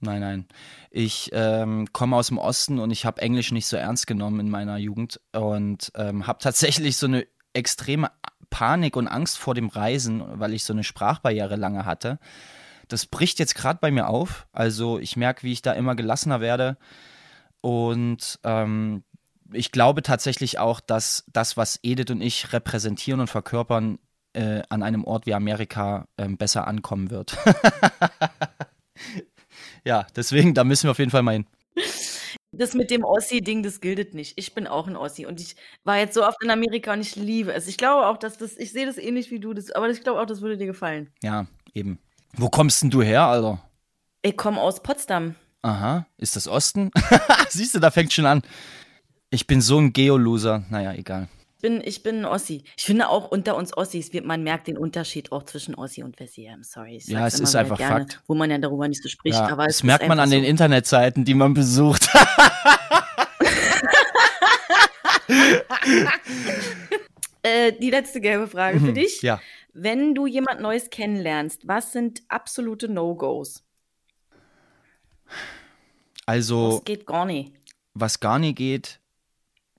[0.00, 0.46] nein, nein.
[0.90, 4.50] Ich ähm, komme aus dem Osten und ich habe Englisch nicht so ernst genommen in
[4.50, 8.10] meiner Jugend und ähm, habe tatsächlich so eine extreme
[8.50, 12.18] Panik und Angst vor dem Reisen, weil ich so eine Sprachbarriere lange hatte.
[12.88, 14.46] Das bricht jetzt gerade bei mir auf.
[14.52, 16.76] Also ich merke, wie ich da immer gelassener werde.
[17.60, 19.02] Und ähm,
[19.52, 23.98] ich glaube tatsächlich auch, dass das, was Edith und ich repräsentieren und verkörpern,
[24.34, 27.36] äh, an einem Ort wie Amerika ähm, besser ankommen wird.
[29.86, 31.46] ja, deswegen, da müssen wir auf jeden Fall mal hin.
[32.50, 34.34] Das mit dem Ossi-Ding, das gilt nicht.
[34.36, 37.14] Ich bin auch ein Ossi und ich war jetzt so oft in Amerika und ich
[37.14, 37.68] liebe es.
[37.68, 40.20] Ich glaube auch, dass das, ich sehe das ähnlich wie du, das, aber ich glaube
[40.20, 41.10] auch, das würde dir gefallen.
[41.22, 41.98] Ja, eben.
[42.32, 43.62] Wo kommst denn du her, Alter?
[44.22, 45.36] Ich komme aus Potsdam.
[45.62, 46.90] Aha, ist das Osten?
[47.48, 48.42] Siehst du, da fängt schon an.
[49.30, 50.64] Ich bin so ein Geoloser.
[50.68, 51.28] Naja, egal.
[51.66, 52.62] Ich bin, ich bin ein Ossi.
[52.76, 56.20] Ich finde auch unter uns Ossis, wir, man merkt den Unterschied auch zwischen Ossi und
[56.20, 56.48] Wessi.
[56.48, 56.98] I'm sorry.
[56.98, 58.22] Ich Ja, es ist einfach gerne, Fakt.
[58.28, 59.34] Wo man ja darüber nicht so spricht.
[59.34, 60.48] Ja, aber es das merkt man an den so.
[60.48, 62.08] Internetseiten, die man besucht.
[67.42, 69.22] Äh, die letzte gelbe Frage für dich.
[69.22, 69.26] Mhm.
[69.26, 69.40] ja.
[69.72, 73.62] Wenn du jemand Neues kennenlernst, was sind absolute No-Gos?
[76.26, 77.52] Also, Das geht gar nicht.
[77.94, 78.98] was gar nicht geht,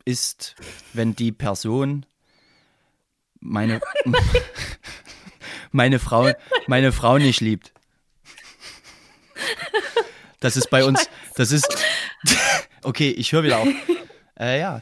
[0.08, 0.56] ist,
[0.94, 2.06] wenn die Person
[3.42, 3.82] meine,
[5.72, 6.32] meine, Frau,
[6.68, 7.74] meine Frau nicht liebt.
[10.40, 11.68] Das ist bei uns, das ist,
[12.84, 13.68] okay, ich höre wieder auf.
[14.40, 14.82] Äh, ja,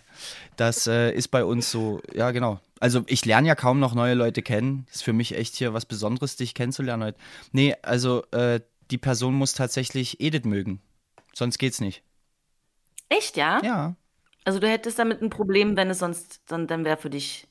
[0.58, 2.60] das äh, ist bei uns so, ja genau.
[2.80, 4.86] Also ich lerne ja kaum noch neue Leute kennen.
[4.88, 7.18] Das ist für mich echt hier was Besonderes, dich kennenzulernen heute.
[7.52, 8.60] Nee, also äh,
[8.92, 10.82] die Person muss tatsächlich Edith mögen.
[11.34, 12.04] Sonst geht's nicht.
[13.10, 13.62] Echt, ja?
[13.64, 13.96] Ja.
[14.46, 17.48] Also du hättest damit ein Problem, wenn es sonst, dann, dann wäre für dich.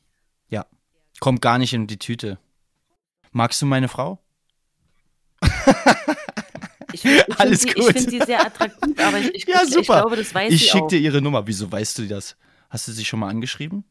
[0.49, 0.65] Ja.
[1.21, 2.39] Kommt gar nicht in die Tüte.
[3.33, 4.21] Magst du meine Frau?
[6.93, 7.79] Ich, ich Alles sie, gut.
[7.97, 9.81] Ich finde sie sehr attraktiv, aber ich, ich, Ja, ich, super.
[9.81, 10.89] ich glaube, das weiß ich sie schicke auch.
[10.89, 11.47] dir ihre Nummer.
[11.47, 12.37] Wieso weißt du das?
[12.71, 13.85] Hast du sie schon mal angeschrieben?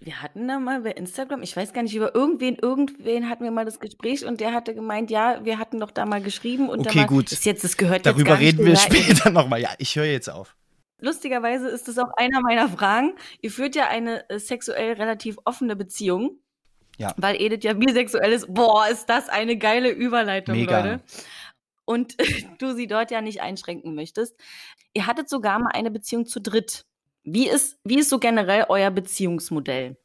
[0.00, 3.50] Wir hatten da mal bei Instagram, ich weiß gar nicht, über irgendwen, irgendwen hatten wir
[3.50, 6.80] mal das Gespräch und der hatte gemeint, ja, wir hatten doch da mal geschrieben und
[6.80, 7.32] Okay, da mal, gut.
[7.32, 9.60] Ist jetzt, das gehört jetzt Darüber nicht reden wir später nochmal.
[9.60, 10.54] Ja, ich höre jetzt auf.
[11.00, 13.14] Lustigerweise ist das auch einer meiner Fragen.
[13.40, 16.38] Ihr führt ja eine äh, sexuell relativ offene Beziehung.
[16.96, 17.14] Ja.
[17.16, 18.52] Weil Edith ja bisexuell ist.
[18.52, 20.80] Boah, ist das eine geile Überleitung, Mega.
[20.80, 21.02] Leute.
[21.84, 22.16] Und
[22.58, 24.34] du sie dort ja nicht einschränken möchtest.
[24.92, 26.84] Ihr hattet sogar mal eine Beziehung zu dritt.
[27.22, 29.96] Wie ist, wie ist so generell euer Beziehungsmodell?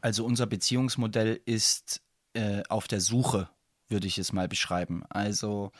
[0.00, 2.02] Also unser Beziehungsmodell ist
[2.34, 3.48] äh, auf der Suche,
[3.88, 5.04] würde ich es mal beschreiben.
[5.08, 5.72] Also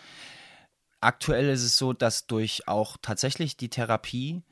[1.03, 4.42] aktuell ist es so, dass durch auch tatsächlich die Therapie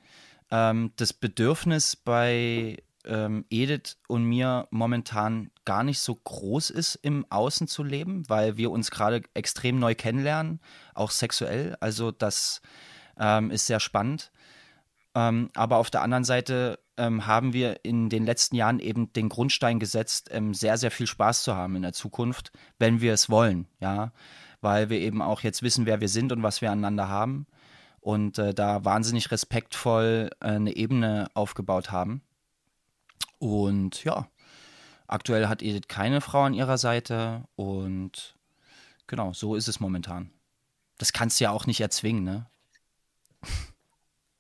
[0.51, 7.25] ähm, das Bedürfnis bei ähm, Edith und mir momentan gar nicht so groß ist, im
[7.31, 10.61] Außen zu leben, weil wir uns gerade extrem neu kennenlernen,
[10.95, 11.77] auch sexuell.
[11.81, 12.61] Also das
[13.19, 14.31] ähm, ist sehr spannend.
[15.15, 19.29] Ähm, aber auf der anderen Seite ähm, haben wir in den letzten Jahren eben den
[19.29, 23.31] Grundstein gesetzt, ähm, sehr, sehr viel Spaß zu haben in der Zukunft, wenn wir es
[23.31, 24.13] wollen, ja.
[24.61, 27.47] Weil wir eben auch jetzt wissen, wer wir sind und was wir aneinander haben.
[28.01, 32.23] Und äh, da wahnsinnig respektvoll äh, eine Ebene aufgebaut haben.
[33.39, 34.29] Und ja,
[35.07, 38.35] aktuell hat Edith keine Frau an ihrer Seite und
[39.07, 40.31] genau, so ist es momentan.
[40.99, 42.47] Das kannst du ja auch nicht erzwingen, ne?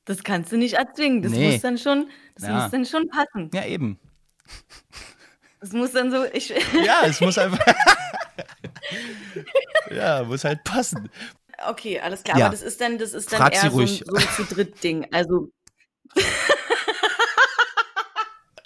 [0.04, 1.22] Das kannst du nicht erzwingen.
[1.22, 1.52] Das Nee.
[1.52, 2.62] muss dann schon, das Ja.
[2.62, 3.50] muss dann schon passen.
[3.54, 3.98] Ja, eben.
[5.60, 6.48] Das muss dann so, ich,
[6.84, 7.64] Ja, es muss einfach.
[9.90, 11.10] ja, muss halt passen.
[11.68, 12.38] Okay, alles klar.
[12.38, 12.46] Ja.
[12.46, 14.82] Aber das ist dann, das ist dann Frag eher so ein, so ein zu dritt
[14.82, 15.06] Ding.
[15.12, 15.50] Also.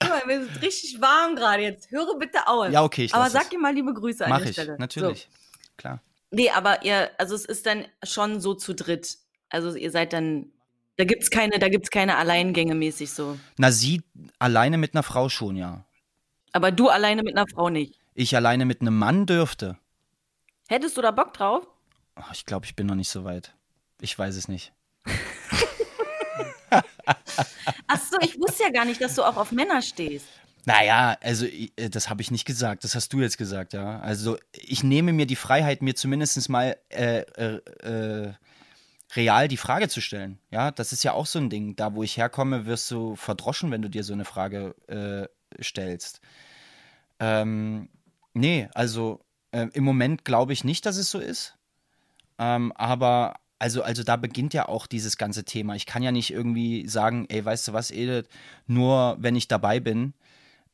[0.00, 1.90] Guck mal, mir ist richtig warm gerade jetzt.
[1.90, 2.70] Höre bitte auf.
[2.70, 3.48] Ja, okay, ich Aber sag es.
[3.48, 4.76] dir mal liebe Grüße an Mach der ich, Stelle.
[4.78, 5.28] natürlich.
[5.30, 5.60] So.
[5.76, 6.00] Klar.
[6.30, 9.16] Nee, aber ihr, also es ist dann schon so zu dritt.
[9.50, 10.52] Also ihr seid dann,
[10.96, 13.38] da gibt's keine, da gibt's keine Alleingänge mäßig so.
[13.56, 14.02] Na, sie
[14.38, 15.84] alleine mit einer Frau schon, ja.
[16.54, 17.98] Aber du alleine mit einer Frau nicht.
[18.14, 19.76] Ich alleine mit einem Mann dürfte.
[20.68, 21.66] Hättest du da Bock drauf?
[22.16, 23.52] Oh, ich glaube, ich bin noch nicht so weit.
[24.00, 24.72] Ich weiß es nicht.
[26.70, 30.26] Ach so, ich wusste ja gar nicht, dass du auch auf Männer stehst.
[30.64, 33.98] Naja, also äh, das habe ich nicht gesagt, das hast du jetzt gesagt, ja.
[33.98, 38.32] Also ich nehme mir die Freiheit, mir zumindest mal äh, äh, äh,
[39.16, 40.38] real die Frage zu stellen.
[40.52, 41.74] Ja, das ist ja auch so ein Ding.
[41.74, 45.26] Da, wo ich herkomme, wirst du verdroschen, wenn du dir so eine Frage äh,
[45.62, 46.20] stellst.
[47.20, 47.88] Ähm,
[48.32, 49.20] nee, also
[49.52, 51.56] äh, im Moment glaube ich nicht, dass es so ist.
[52.38, 55.74] Ähm, aber also, also da beginnt ja auch dieses ganze Thema.
[55.74, 58.28] Ich kann ja nicht irgendwie sagen, ey, weißt du was, Edith,
[58.66, 60.12] nur wenn ich dabei bin,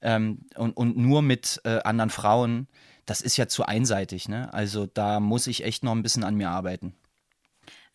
[0.02, 2.68] ähm, und, und nur mit äh, anderen Frauen,
[3.06, 4.52] das ist ja zu einseitig, ne?
[4.54, 6.94] Also da muss ich echt noch ein bisschen an mir arbeiten.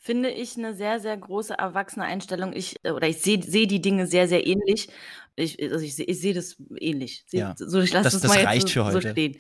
[0.06, 2.53] Finde ich eine sehr, sehr große erwachsene Einstellung.
[2.53, 4.88] Ich, äh, oder ich sehe seh die Dinge sehr, sehr ähnlich.
[5.36, 7.24] Ich, also ich, ich sehe das ähnlich.
[7.26, 7.56] Seh, Ja.
[7.58, 9.10] So, ich lasse Das- das, das mal jetzt reicht so, für so heute.
[9.14, 9.36] stehen.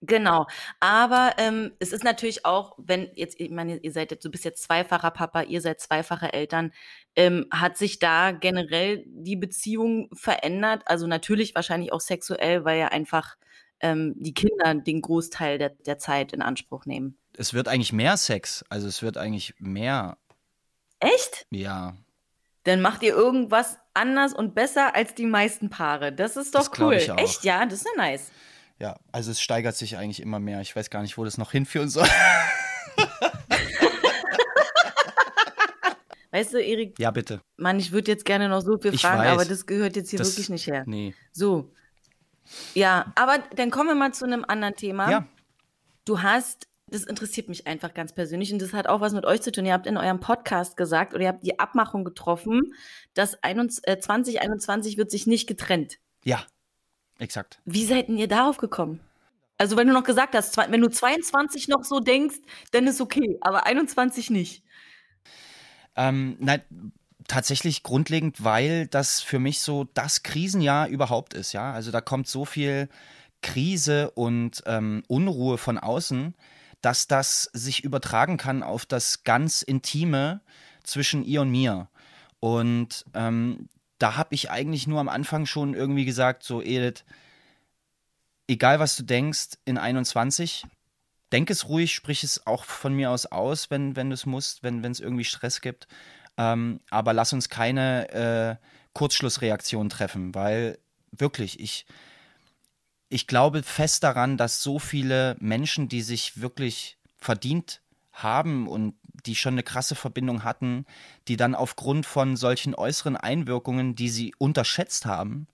[0.00, 0.48] Genau.
[0.80, 4.44] Aber ähm, es ist natürlich auch, wenn jetzt, ich meine, ihr seid jetzt, du bist
[4.44, 6.72] jetzt zweifacher Papa, ihr seid zweifache Eltern,
[7.14, 10.82] ähm, hat sich da generell die Beziehung verändert?
[10.86, 13.36] Also natürlich wahrscheinlich auch sexuell, weil ja einfach
[13.82, 17.16] ähm, die Kinder den Großteil der, der Zeit in Anspruch nehmen.
[17.36, 20.16] Es wird eigentlich mehr Sex, also es wird eigentlich mehr,
[21.00, 21.46] Echt?
[21.50, 21.94] ja.
[22.64, 26.12] Dann macht ihr irgendwas anders und besser als die meisten Paare.
[26.12, 26.94] Das ist doch Das cool.
[26.94, 28.30] Echt, ja, das ist ja nice.
[28.78, 30.60] Ja, also es steigert sich eigentlich immer mehr.
[30.60, 32.06] Ich weiß gar nicht, wo das noch hinführen soll.
[36.30, 37.40] Weißt du, Erik, Ja, bitte.
[37.56, 40.30] Mann, ich würde jetzt gerne noch so viel fragen, aber das gehört jetzt hier Das-
[40.32, 40.84] wirklich nicht her.
[40.86, 41.14] Nee.
[41.32, 41.72] So.
[42.74, 45.10] Ja, aber dann kommen wir mal zu einem anderen Thema.
[45.10, 45.26] Ja,
[46.04, 49.40] Du hast, das interessiert mich einfach ganz persönlich und das hat auch was mit euch
[49.40, 49.64] zu tun.
[49.64, 52.74] Ihr habt in eurem Podcast gesagt oder ihr habt die Abmachung getroffen,
[53.14, 55.98] dass 21, äh, 2021 wird sich nicht getrennt.
[56.24, 56.44] ja,
[57.18, 57.60] exakt.
[57.64, 58.98] Wie seid denn ihr darauf gekommen?
[59.58, 62.38] Also, wenn du noch gesagt hast, wenn du 22 noch so denkst,
[62.72, 64.64] dann ist okay, aber 21 nicht.
[65.94, 66.62] Ähm, nein,
[67.32, 71.72] tatsächlich grundlegend, weil das für mich so das Krisenjahr überhaupt ist, ja.
[71.72, 72.90] Also da kommt so viel
[73.40, 76.34] Krise und ähm, Unruhe von außen,
[76.82, 80.42] dass das sich übertragen kann auf das ganz Intime
[80.84, 81.88] zwischen ihr und mir.
[82.38, 87.02] Und ähm, da habe ich eigentlich nur am Anfang schon irgendwie gesagt, so Edith,
[88.46, 90.66] egal was du denkst, in 21,
[91.32, 94.62] denk es ruhig, sprich es auch von mir aus aus, wenn, wenn du es musst,
[94.62, 95.88] wenn es irgendwie Stress gibt.
[96.36, 100.78] Ähm, aber lass uns keine äh, Kurzschlussreaktion treffen, weil
[101.10, 101.86] wirklich, ich,
[103.08, 107.80] ich glaube fest daran, dass so viele Menschen, die sich wirklich verdient
[108.12, 108.94] haben und
[109.26, 110.84] die schon eine krasse Verbindung hatten,
[111.28, 115.46] die dann aufgrund von solchen äußeren Einwirkungen, die sie unterschätzt haben,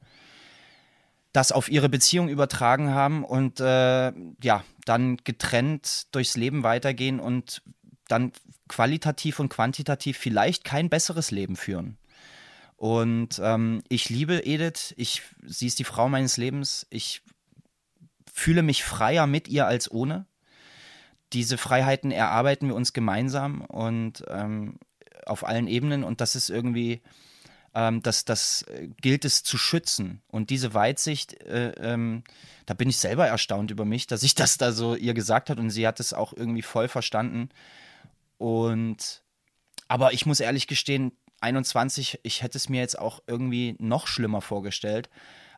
[1.33, 4.13] das auf ihre Beziehung übertragen haben und äh,
[4.43, 7.63] ja, dann getrennt durchs Leben weitergehen und
[8.09, 8.33] dann
[8.69, 11.99] qualitativ und quantitativ vielleicht kein besseres Leben führen.
[12.77, 17.23] Und ähm, ich liebe Edith, ich, sie ist die Frau meines Lebens, ich
[18.33, 20.27] fühle mich freier mit ihr als ohne.
[21.33, 24.79] Diese Freiheiten erarbeiten wir uns gemeinsam und ähm,
[25.27, 27.03] auf allen Ebenen und das ist irgendwie,
[27.75, 28.65] ähm, das, das
[29.01, 30.23] gilt es zu schützen.
[30.29, 32.23] Und diese Weitsicht, äh, ähm,
[32.67, 35.59] da bin ich selber erstaunt über mich, dass ich das da so ihr gesagt hat
[35.59, 37.51] und sie hat es auch irgendwie voll verstanden.
[38.39, 39.23] Und
[39.89, 44.41] aber ich muss ehrlich gestehen, 21, ich hätte es mir jetzt auch irgendwie noch schlimmer
[44.41, 45.09] vorgestellt,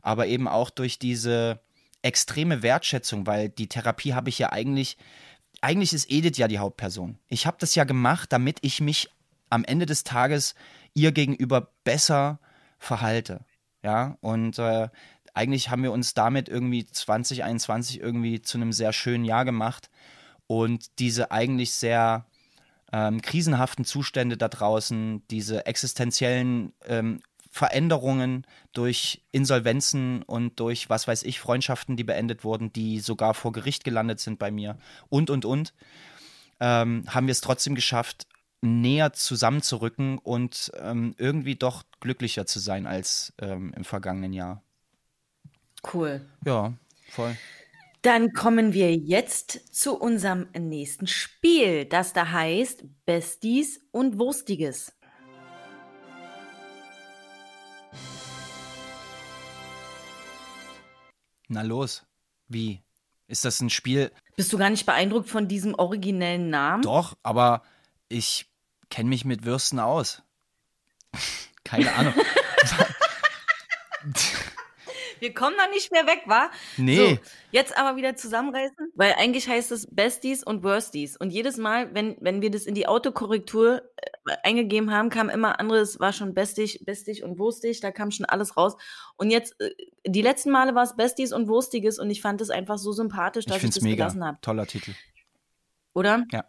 [0.03, 1.61] aber eben auch durch diese
[2.03, 4.97] extreme Wertschätzung, weil die Therapie habe ich ja eigentlich,
[5.61, 7.19] eigentlich ist Edith ja die Hauptperson.
[7.29, 9.09] Ich habe das ja gemacht, damit ich mich
[9.51, 10.55] am Ende des Tages
[10.95, 12.41] ihr gegenüber besser
[12.79, 13.45] verhalte.
[13.83, 14.89] Ja, und äh,
[15.35, 19.91] eigentlich haben wir uns damit irgendwie 2021 irgendwie zu einem sehr schönen Jahr gemacht
[20.47, 22.27] und diese eigentlich sehr
[22.93, 27.21] ähm, krisenhaften Zustände da draußen, diese existenziellen ähm,
[27.51, 33.53] Veränderungen durch Insolvenzen und durch, was weiß ich, Freundschaften, die beendet wurden, die sogar vor
[33.53, 34.79] Gericht gelandet sind bei mir
[35.09, 35.75] und, und, und,
[36.61, 38.27] ähm, haben wir es trotzdem geschafft,
[38.63, 44.63] näher zusammenzurücken und ähm, irgendwie doch glücklicher zu sein als ähm, im vergangenen Jahr.
[45.93, 46.21] Cool.
[46.45, 46.75] Ja,
[47.09, 47.37] voll.
[48.03, 54.95] Dann kommen wir jetzt zu unserem nächsten Spiel, das da heißt Besties und Wurstiges.
[61.49, 62.07] Na los,
[62.49, 62.81] wie?
[63.27, 64.11] Ist das ein Spiel?
[64.35, 66.83] Bist du gar nicht beeindruckt von diesem originellen Namen?
[66.83, 67.63] Doch, aber
[68.09, 68.47] ich
[68.89, 70.23] kenne mich mit Würsten aus.
[71.65, 72.15] Keine Ahnung.
[75.21, 76.51] Wir kommen da nicht mehr weg, wa?
[76.77, 76.97] Nee.
[76.97, 77.19] So,
[77.53, 81.17] jetzt aber wieder zusammenreißen, weil eigentlich heißt es Besties und Worsties.
[81.17, 85.61] Und jedes Mal, wenn, wenn wir das in die Autokorrektur äh, eingegeben haben, kam immer
[85.61, 88.77] anderes, war schon bestig, bestig und wurstig, da kam schon alles raus.
[89.17, 89.71] Und jetzt, äh,
[90.07, 93.45] die letzten Male war es Besties und Wurstiges und ich fand es einfach so sympathisch,
[93.45, 94.05] dass ich, ich das mega.
[94.05, 94.39] gelassen habe.
[94.41, 94.93] Toller Titel.
[95.93, 96.25] Oder?
[96.33, 96.45] Ja.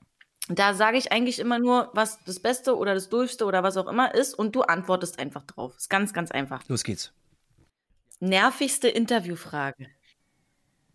[0.48, 3.88] Da sage ich eigentlich immer nur, was das Beste oder das Dulfste oder was auch
[3.88, 5.76] immer ist und du antwortest einfach drauf.
[5.78, 6.68] Ist ganz, ganz einfach.
[6.68, 7.14] Los geht's.
[8.22, 9.88] Nervigste Interviewfrage.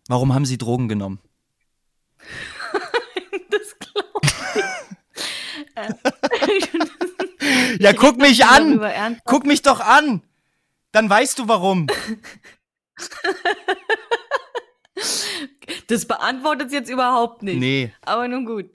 [0.07, 1.19] Warum haben Sie Drogen genommen?
[3.51, 4.21] das glaube
[6.47, 6.69] ich.
[7.81, 9.19] ja, guck mich an!
[9.25, 10.23] Guck mich doch an!
[10.93, 11.87] Dann weißt du warum.
[15.87, 17.59] das beantwortet es jetzt überhaupt nicht.
[17.59, 17.91] Nee.
[18.03, 18.69] Aber nun gut.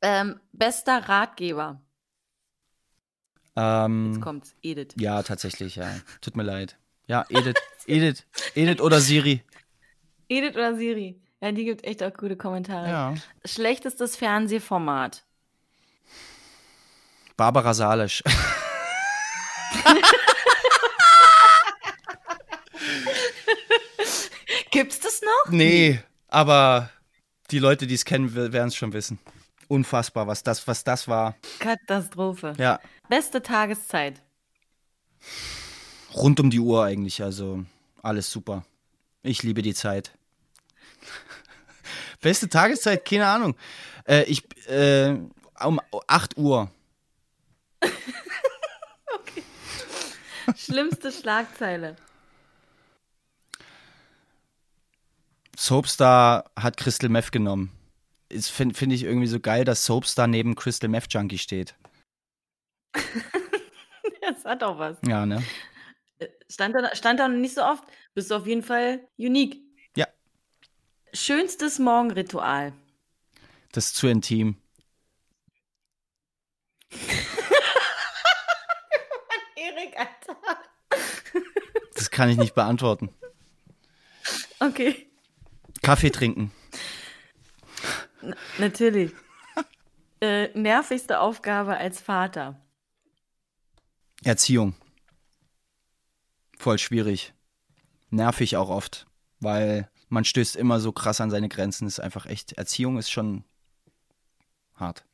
[0.00, 1.82] Ähm, bester Ratgeber.
[3.56, 4.94] Ähm, Jetzt kommt's, Edith.
[4.98, 5.94] Ja, tatsächlich, ja.
[6.22, 6.78] Tut mir leid.
[7.06, 9.42] Ja, Edith, Edith, Edith oder Siri.
[10.28, 11.20] Edith oder Siri.
[11.40, 12.88] Ja, die gibt echt auch gute Kommentare.
[12.88, 13.14] Ja.
[13.44, 15.24] Schlechtestes Fernsehformat.
[17.36, 18.24] Barbara Salisch.
[24.70, 25.52] Gibt's das noch?
[25.52, 26.90] Nee, aber
[27.50, 29.18] die Leute, die es kennen, werden es schon wissen.
[29.68, 31.36] Unfassbar, was das, was das war.
[31.58, 32.54] Katastrophe.
[32.58, 32.80] Ja.
[33.08, 34.22] Beste Tageszeit.
[36.16, 37.64] Rund um die Uhr eigentlich, also
[38.02, 38.64] alles super.
[39.22, 40.12] Ich liebe die Zeit.
[42.20, 43.54] Beste Tageszeit, keine Ahnung.
[44.04, 45.18] Äh, ich, äh,
[45.62, 46.70] um 8 Uhr.
[47.82, 49.42] okay.
[50.56, 51.96] Schlimmste Schlagzeile.
[55.56, 57.72] Soapstar hat Crystal Meth genommen.
[58.30, 61.74] Finde find ich irgendwie so geil, dass Soapstar neben Crystal Meth Junkie steht.
[62.94, 64.96] das hat doch was.
[65.06, 65.42] Ja, ne?
[66.48, 67.84] Stand da, stand da noch nicht so oft.
[68.14, 69.60] Bist du auf jeden Fall unique.
[69.96, 70.06] Ja.
[71.12, 72.72] Schönstes Morgenritual.
[73.72, 74.56] Das ist zu intim.
[79.56, 80.36] Erik, Alter.
[81.94, 83.10] Das kann ich nicht beantworten.
[84.60, 85.10] Okay.
[85.82, 86.52] Kaffee trinken.
[88.22, 89.12] N natürlich.
[90.20, 92.58] äh, nervigste Aufgabe als Vater.
[94.24, 94.74] Erziehung.
[96.66, 97.32] Voll schwierig.
[98.10, 99.06] Nervig auch oft,
[99.38, 101.86] weil man stößt immer so krass an seine Grenzen.
[101.86, 103.44] Ist einfach echt, Erziehung ist schon
[104.74, 105.04] hart.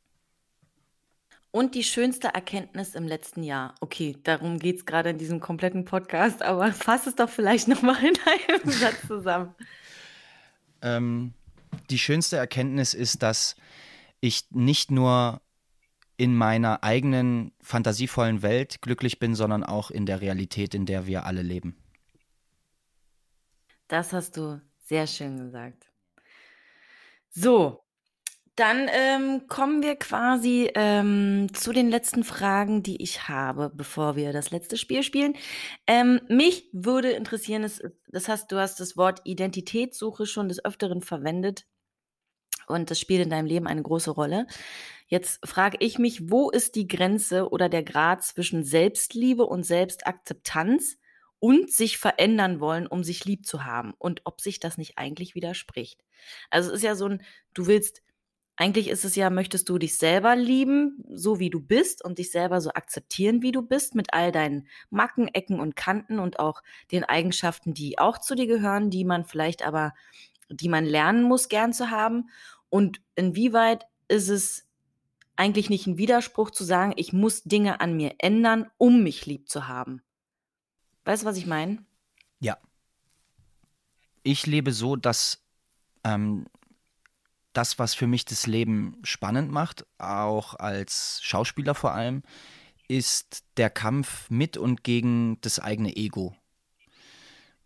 [1.51, 3.75] Und die schönste Erkenntnis im letzten Jahr.
[3.81, 8.03] Okay, darum geht es gerade in diesem kompletten Podcast, aber fass es doch vielleicht nochmal
[8.03, 9.53] in einem Satz zusammen.
[10.81, 11.35] Ähm,
[11.91, 13.55] die schönste Erkenntnis ist, dass
[14.21, 15.39] ich nicht nur
[16.23, 21.25] in meiner eigenen fantasievollen Welt glücklich bin, sondern auch in der Realität, in der wir
[21.25, 21.75] alle leben.
[23.89, 25.91] Das hast du sehr schön gesagt.
[27.29, 27.83] So,
[28.55, 34.31] dann ähm, kommen wir quasi ähm, zu den letzten Fragen, die ich habe, bevor wir
[34.31, 35.33] das letzte Spiel spielen.
[35.87, 41.01] Ähm, mich würde interessieren, das, das hast, du hast das Wort Identitätssuche schon des Öfteren
[41.01, 41.65] verwendet
[42.67, 44.47] und das spielt in deinem Leben eine große Rolle.
[45.07, 50.97] Jetzt frage ich mich, wo ist die Grenze oder der Grad zwischen Selbstliebe und Selbstakzeptanz
[51.39, 55.35] und sich verändern wollen, um sich lieb zu haben und ob sich das nicht eigentlich
[55.35, 56.01] widerspricht.
[56.49, 57.21] Also es ist ja so ein,
[57.53, 58.01] du willst,
[58.55, 62.31] eigentlich ist es ja, möchtest du dich selber lieben, so wie du bist und dich
[62.31, 66.61] selber so akzeptieren, wie du bist, mit all deinen Macken, Ecken und Kanten und auch
[66.91, 69.93] den Eigenschaften, die auch zu dir gehören, die man vielleicht aber,
[70.57, 72.29] die man lernen muss, gern zu haben.
[72.69, 74.67] Und inwieweit ist es
[75.35, 79.49] eigentlich nicht ein Widerspruch zu sagen, ich muss Dinge an mir ändern, um mich lieb
[79.49, 80.01] zu haben?
[81.05, 81.83] Weißt du, was ich meine?
[82.39, 82.57] Ja.
[84.23, 85.43] Ich lebe so, dass
[86.03, 86.45] ähm,
[87.53, 92.23] das, was für mich das Leben spannend macht, auch als Schauspieler vor allem,
[92.87, 96.35] ist der Kampf mit und gegen das eigene Ego.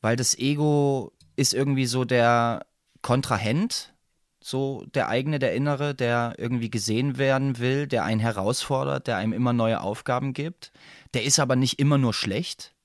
[0.02, 2.67] Weil das Ego ist irgendwie so der
[3.08, 3.94] Kontrahent,
[4.42, 9.32] so der eigene, der innere, der irgendwie gesehen werden will, der einen herausfordert, der einem
[9.32, 10.74] immer neue Aufgaben gibt.
[11.14, 12.76] Der ist aber nicht immer nur schlecht,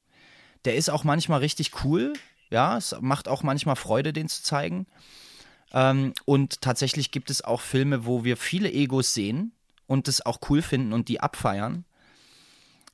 [0.65, 2.13] der ist auch manchmal richtig cool.
[2.51, 4.87] Ja, es macht auch manchmal Freude, den zu zeigen.
[5.73, 9.51] Ähm, und tatsächlich gibt es auch Filme, wo wir viele Egos sehen
[9.89, 11.85] und das auch cool finden und die abfeiern.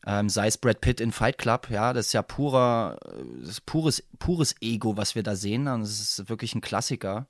[0.09, 2.99] Ähm, sei es Brad Pitt in Fight Club, ja, das ist ja purer,
[3.43, 5.69] ist pures, pures Ego, was wir da sehen.
[5.69, 7.27] Und das ist wirklich ein Klassiker.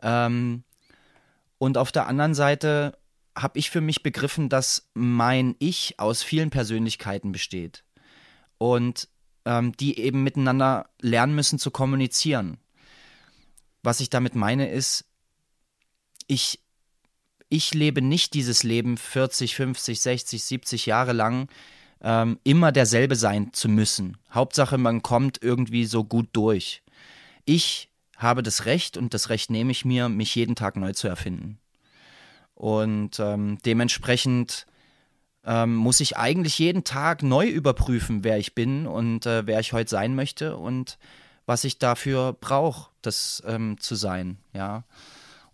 [0.00, 0.62] Ähm,
[1.58, 2.96] und auf der anderen Seite
[3.36, 7.82] habe ich für mich begriffen, dass mein Ich aus vielen Persönlichkeiten besteht.
[8.58, 9.08] Und
[9.44, 12.58] ähm, die eben miteinander lernen müssen zu kommunizieren.
[13.82, 15.04] Was ich damit meine ist,
[16.28, 16.60] ich,
[17.48, 21.48] ich lebe nicht dieses Leben 40, 50, 60, 70 Jahre lang
[22.02, 24.16] ähm, immer derselbe sein zu müssen.
[24.32, 26.82] Hauptsache, man kommt irgendwie so gut durch.
[27.44, 31.08] Ich habe das Recht und das Recht nehme ich mir, mich jeden Tag neu zu
[31.08, 31.58] erfinden.
[32.54, 34.66] Und ähm, dementsprechend
[35.44, 39.72] ähm, muss ich eigentlich jeden Tag neu überprüfen, wer ich bin und äh, wer ich
[39.72, 40.98] heute sein möchte und
[41.46, 44.84] was ich dafür brauche, das ähm, zu sein, ja.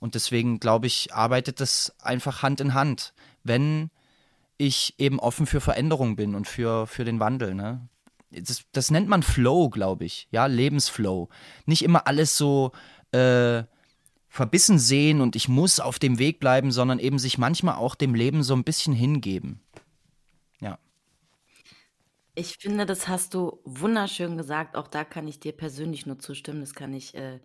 [0.01, 3.14] Und deswegen glaube ich, arbeitet das einfach Hand in Hand,
[3.45, 3.90] wenn
[4.57, 7.89] ich eben offen für Veränderung bin und für, für den Wandel, ne?
[8.31, 11.29] Das, das nennt man Flow, glaube ich, ja, Lebensflow.
[11.67, 12.73] Nicht immer alles so
[13.13, 13.63] äh,
[14.29, 18.13] verbissen sehen und ich muss auf dem Weg bleiben, sondern eben sich manchmal auch dem
[18.13, 19.65] Leben so ein bisschen hingeben.
[22.37, 24.75] Ich finde, das hast du wunderschön gesagt.
[24.75, 26.61] Auch da kann ich dir persönlich nur zustimmen.
[26.61, 27.41] Das kann ich, äh,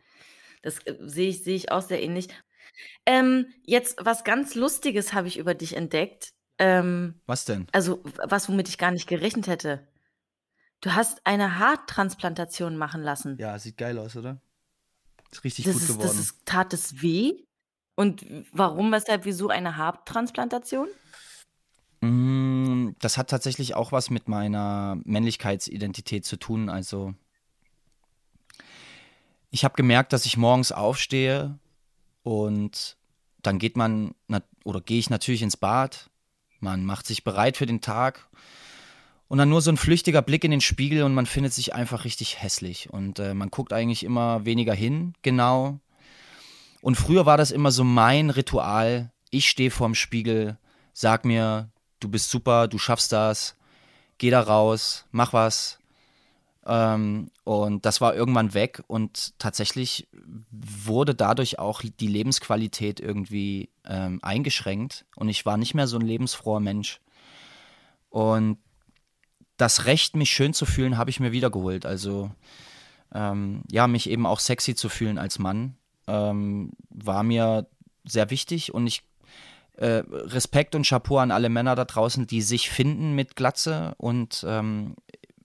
[0.64, 2.28] das äh, sehe ich, sehe ich auch sehr ähnlich.
[3.06, 6.34] Ähm, jetzt was ganz Lustiges habe ich über dich entdeckt.
[6.60, 7.68] Ähm, Was denn?
[7.72, 9.88] also was, womit ich gar nicht gerechnet hätte.
[10.82, 13.38] Du hast eine Haartransplantation machen lassen.
[13.40, 14.42] Ja, sieht geil aus, oder?
[15.32, 16.20] Ist richtig Das gut ist, das geworden.
[16.20, 17.34] ist, tat es weh?
[17.96, 20.88] Und warum, weshalb, wieso eine Haartransplantation?
[22.02, 26.70] Mm, Das hat tatsächlich auch was mit meiner Männlichkeitsidentität zu tun.
[26.70, 27.14] Also
[29.52, 31.60] ich habe gemerkt, dass ich morgens aufstehe
[32.24, 32.98] und
[33.42, 34.16] dann geht man
[34.64, 36.10] oder gehe ich natürlich ins Bad.
[36.60, 38.28] Man macht sich bereit für den Tag
[39.28, 42.04] und dann nur so ein flüchtiger Blick in den Spiegel und man findet sich einfach
[42.04, 45.80] richtig hässlich und äh, man guckt eigentlich immer weniger hin, genau.
[46.82, 49.12] Und früher war das immer so mein Ritual.
[49.30, 50.58] Ich stehe vorm Spiegel,
[50.94, 53.56] sag mir, du bist super, du schaffst das,
[54.18, 55.79] geh da raus, mach was.
[56.66, 60.08] Ähm, und das war irgendwann weg und tatsächlich
[60.52, 66.06] wurde dadurch auch die Lebensqualität irgendwie ähm, eingeschränkt und ich war nicht mehr so ein
[66.06, 67.00] lebensfroher Mensch.
[68.10, 68.58] Und
[69.58, 71.86] das Recht, mich schön zu fühlen, habe ich mir wiedergeholt.
[71.86, 72.32] Also
[73.14, 75.76] ähm, ja, mich eben auch sexy zu fühlen als Mann,
[76.08, 77.68] ähm, war mir
[78.04, 79.04] sehr wichtig und ich
[79.78, 84.46] äh, Respekt und Chapeau an alle Männer da draußen, die sich finden mit Glatze und
[84.48, 84.96] ähm,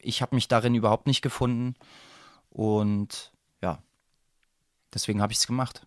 [0.05, 1.74] ich habe mich darin überhaupt nicht gefunden
[2.50, 3.32] und
[3.62, 3.82] ja,
[4.92, 5.86] deswegen habe ich es gemacht.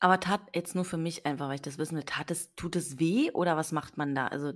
[0.00, 2.74] Aber tat jetzt nur für mich einfach, weil ich das wissen will, tat es, tut
[2.74, 4.26] es weh oder was macht man da?
[4.26, 4.48] Also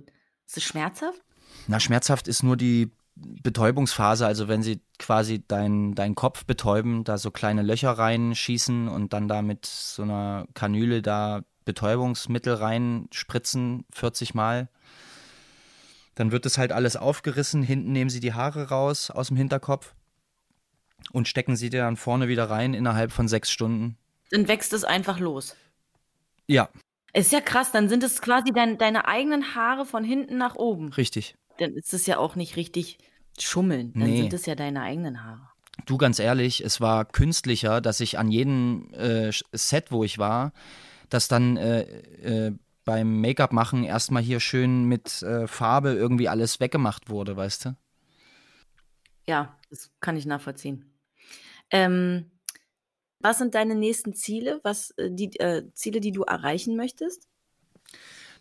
[0.45, 1.21] ist es schmerzhaft?
[1.67, 7.17] Na, schmerzhaft ist nur die Betäubungsphase, also wenn sie quasi deinen dein Kopf betäuben, da
[7.17, 13.85] so kleine Löcher reinschießen und dann da mit so einer Kanüle da Betäubungsmittel rein, spritzen
[13.93, 14.69] 40 Mal.
[16.17, 17.61] Dann wird es halt alles aufgerissen.
[17.61, 19.93] Hinten nehmen sie die Haare raus aus dem Hinterkopf
[21.11, 23.97] und stecken sie dir dann vorne wieder rein innerhalb von sechs Stunden.
[24.31, 25.55] Dann wächst es einfach los.
[26.47, 26.69] Ja.
[27.13, 30.91] Ist ja krass, dann sind es quasi dein, deine eigenen Haare von hinten nach oben.
[30.93, 31.35] Richtig.
[31.59, 32.97] Dann ist es ja auch nicht richtig
[33.37, 33.93] schummeln.
[33.93, 34.21] Dann nee.
[34.21, 35.47] sind es ja deine eigenen Haare.
[35.85, 40.51] Du, ganz ehrlich, es war künstlicher, dass ich an jedem äh, Set, wo ich war,
[41.09, 41.81] dass dann äh,
[42.47, 42.53] äh,
[42.87, 47.75] beim Make-up machen erstmal hier schön mit äh, Farbe irgendwie alles weggemacht wurde, weißt du?
[49.27, 50.85] Ja, das kann ich nachvollziehen.
[51.69, 52.31] Ähm,
[53.19, 54.61] was sind deine nächsten Ziele?
[54.63, 57.27] Was äh, die äh, Ziele, die du erreichen möchtest?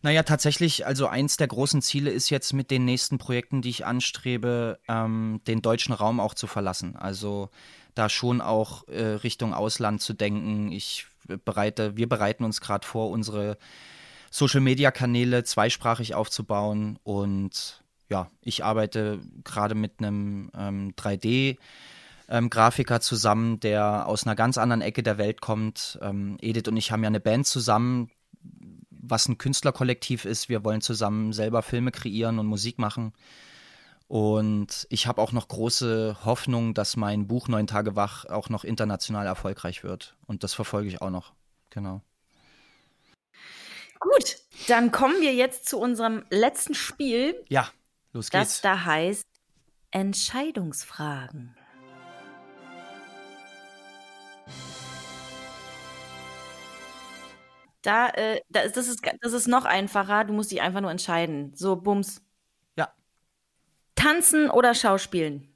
[0.03, 3.85] Naja, tatsächlich, also eins der großen Ziele ist jetzt mit den nächsten Projekten, die ich
[3.85, 6.95] anstrebe, ähm, den deutschen Raum auch zu verlassen.
[6.95, 7.51] Also
[7.97, 10.71] da schon auch äh, Richtung Ausland zu denken.
[10.71, 11.09] Ich
[11.45, 13.59] bereite, wir bereiten uns gerade vor, unsere
[14.31, 21.59] Social Media Kanäle zweisprachig aufzubauen und ja, ich arbeite gerade mit einem ähm, 3D
[22.29, 25.99] ähm, Grafiker zusammen, der aus einer ganz anderen Ecke der Welt kommt.
[26.03, 28.11] Ähm, Edith und ich haben ja eine Band zusammen,
[28.91, 30.49] was ein Künstlerkollektiv ist.
[30.49, 33.13] Wir wollen zusammen selber Filme kreieren und Musik machen.
[34.09, 38.63] Und ich habe auch noch große Hoffnung, dass mein Buch Neun Tage wach auch noch
[38.63, 40.17] international erfolgreich wird.
[40.27, 41.33] Und das verfolge ich auch noch.
[41.71, 42.03] Genau.
[43.99, 44.37] Gut,
[44.69, 47.45] dann kommen wir jetzt zu unserem letzten Spiel.
[47.49, 47.69] Ja,
[48.13, 48.61] los geht's.
[48.61, 49.27] Das da heißt
[49.91, 51.57] Entscheidungsfragen.
[57.83, 60.25] Da, äh, das, ist, das ist noch einfacher.
[60.25, 61.55] Du musst dich einfach nur entscheiden.
[61.55, 62.21] So, Bums.
[62.77, 62.93] Ja.
[63.95, 65.55] Tanzen oder Schauspielen?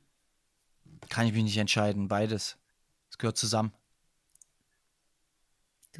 [1.09, 2.07] Kann ich mich nicht entscheiden.
[2.07, 2.57] Beides.
[3.11, 3.73] Es gehört zusammen.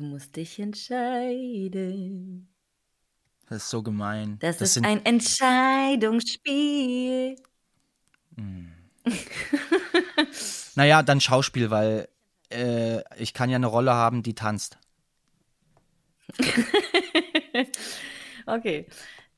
[0.01, 2.49] Du musst dich entscheiden.
[3.51, 4.39] Das ist so gemein.
[4.39, 7.37] Das, das ist ein Entscheidungsspiel.
[8.35, 8.73] Hm.
[10.75, 12.09] naja, dann Schauspiel, weil
[12.51, 14.79] äh, ich kann ja eine Rolle haben, die tanzt.
[18.47, 18.87] okay.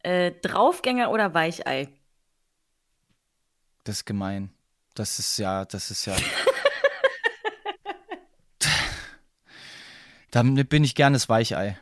[0.05, 1.89] Äh, Draufgänger oder Weichei?
[3.83, 4.53] Das ist gemein.
[4.95, 6.15] Das ist ja, das ist ja.
[10.33, 11.78] Damit bin ich gerne das Weichei.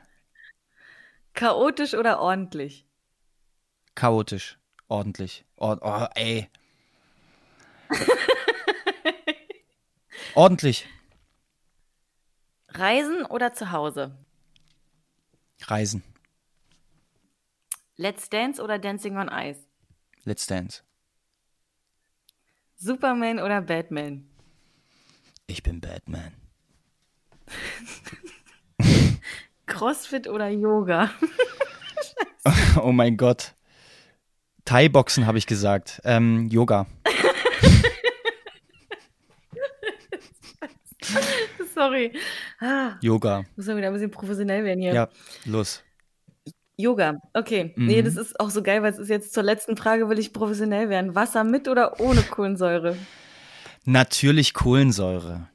[1.34, 2.84] Chaotisch oder ordentlich?
[3.94, 4.58] Chaotisch.
[4.88, 5.44] Ordentlich.
[5.54, 6.50] Or oh, ey.
[10.34, 10.88] ordentlich.
[12.70, 14.18] Reisen oder zu Hause?
[15.62, 16.02] Reisen.
[17.96, 19.60] Let's Dance oder Dancing on Ice?
[20.24, 20.82] Let's Dance.
[22.74, 24.28] Superman oder Batman?
[25.46, 26.32] Ich bin Batman.
[29.70, 31.10] Crossfit oder Yoga?
[32.82, 33.54] oh mein Gott.
[34.66, 36.02] Thai-Boxen habe ich gesagt.
[36.04, 36.86] Ähm, Yoga.
[41.74, 42.12] Sorry.
[42.60, 43.44] Ah, Yoga.
[43.56, 44.92] Muss man wieder ein bisschen professionell werden hier.
[44.92, 45.08] Ja,
[45.46, 45.82] los.
[46.76, 47.72] Yoga, okay.
[47.76, 47.86] Mhm.
[47.86, 50.32] Nee, das ist auch so geil, weil es ist jetzt zur letzten Frage, will ich
[50.32, 51.14] professionell werden.
[51.14, 52.96] Wasser mit oder ohne Kohlensäure?
[53.84, 55.48] Natürlich Kohlensäure.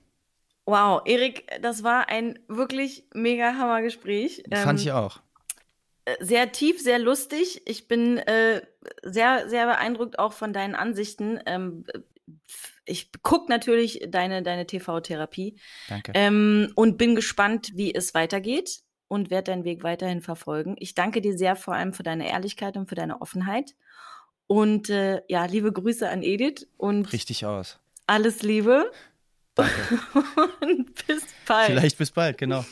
[0.66, 4.44] Wow, Erik, das war ein wirklich mega Hammer-Gespräch.
[4.52, 5.20] Fand ähm, ich auch.
[6.20, 7.62] Sehr tief, sehr lustig.
[7.66, 8.62] Ich bin äh,
[9.04, 11.40] sehr, sehr beeindruckt auch von deinen Ansichten.
[11.46, 11.86] Ähm,
[12.86, 15.56] ich gucke natürlich deine, deine TV-Therapie.
[15.90, 16.12] Danke.
[16.16, 20.76] Ähm, und bin gespannt, wie es weitergeht und werde deinen Weg weiterhin verfolgen.
[20.80, 23.76] Ich danke dir sehr vor allem für deine Ehrlichkeit und für deine Offenheit.
[24.48, 27.80] Und äh, ja, liebe Grüße an Edith und richtig aus.
[28.08, 28.92] Alles Liebe.
[29.56, 30.00] Danke.
[30.62, 31.68] und bis bald.
[31.68, 32.66] Vielleicht bis bald, genau.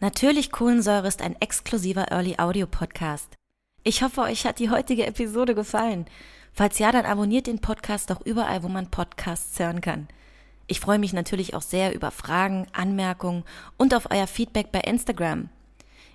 [0.00, 3.36] Natürlich Kohlensäure ist ein exklusiver Early Audio Podcast.
[3.84, 6.06] Ich hoffe, euch hat die heutige Episode gefallen.
[6.52, 10.08] Falls ja, dann abonniert den Podcast doch überall, wo man Podcasts hören kann.
[10.66, 13.44] Ich freue mich natürlich auch sehr über Fragen, Anmerkungen
[13.76, 15.48] und auf euer Feedback bei Instagram.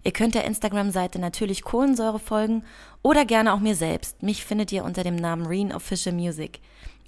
[0.03, 2.63] Ihr könnt der Instagram-Seite natürlich Kohlensäure folgen
[3.01, 4.23] oder gerne auch mir selbst.
[4.23, 6.59] Mich findet ihr unter dem Namen Reen Official Music.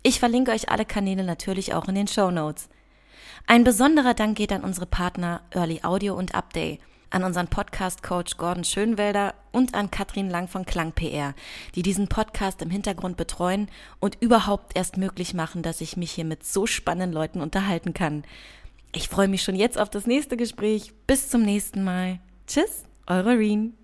[0.03, 2.69] Ich verlinke euch alle Kanäle natürlich auch in den Show Notes.
[3.47, 6.79] Ein besonderer Dank geht an unsere Partner Early Audio und Update,
[7.09, 11.33] an unseren Podcast-Coach Gordon Schönwelder und an Katrin Lang von Klang PR,
[11.75, 13.67] die diesen Podcast im Hintergrund betreuen
[13.99, 18.23] und überhaupt erst möglich machen, dass ich mich hier mit so spannenden Leuten unterhalten kann.
[18.93, 20.93] Ich freue mich schon jetzt auf das nächste Gespräch.
[21.07, 22.19] Bis zum nächsten Mal.
[22.47, 23.79] Tschüss, eure Reen.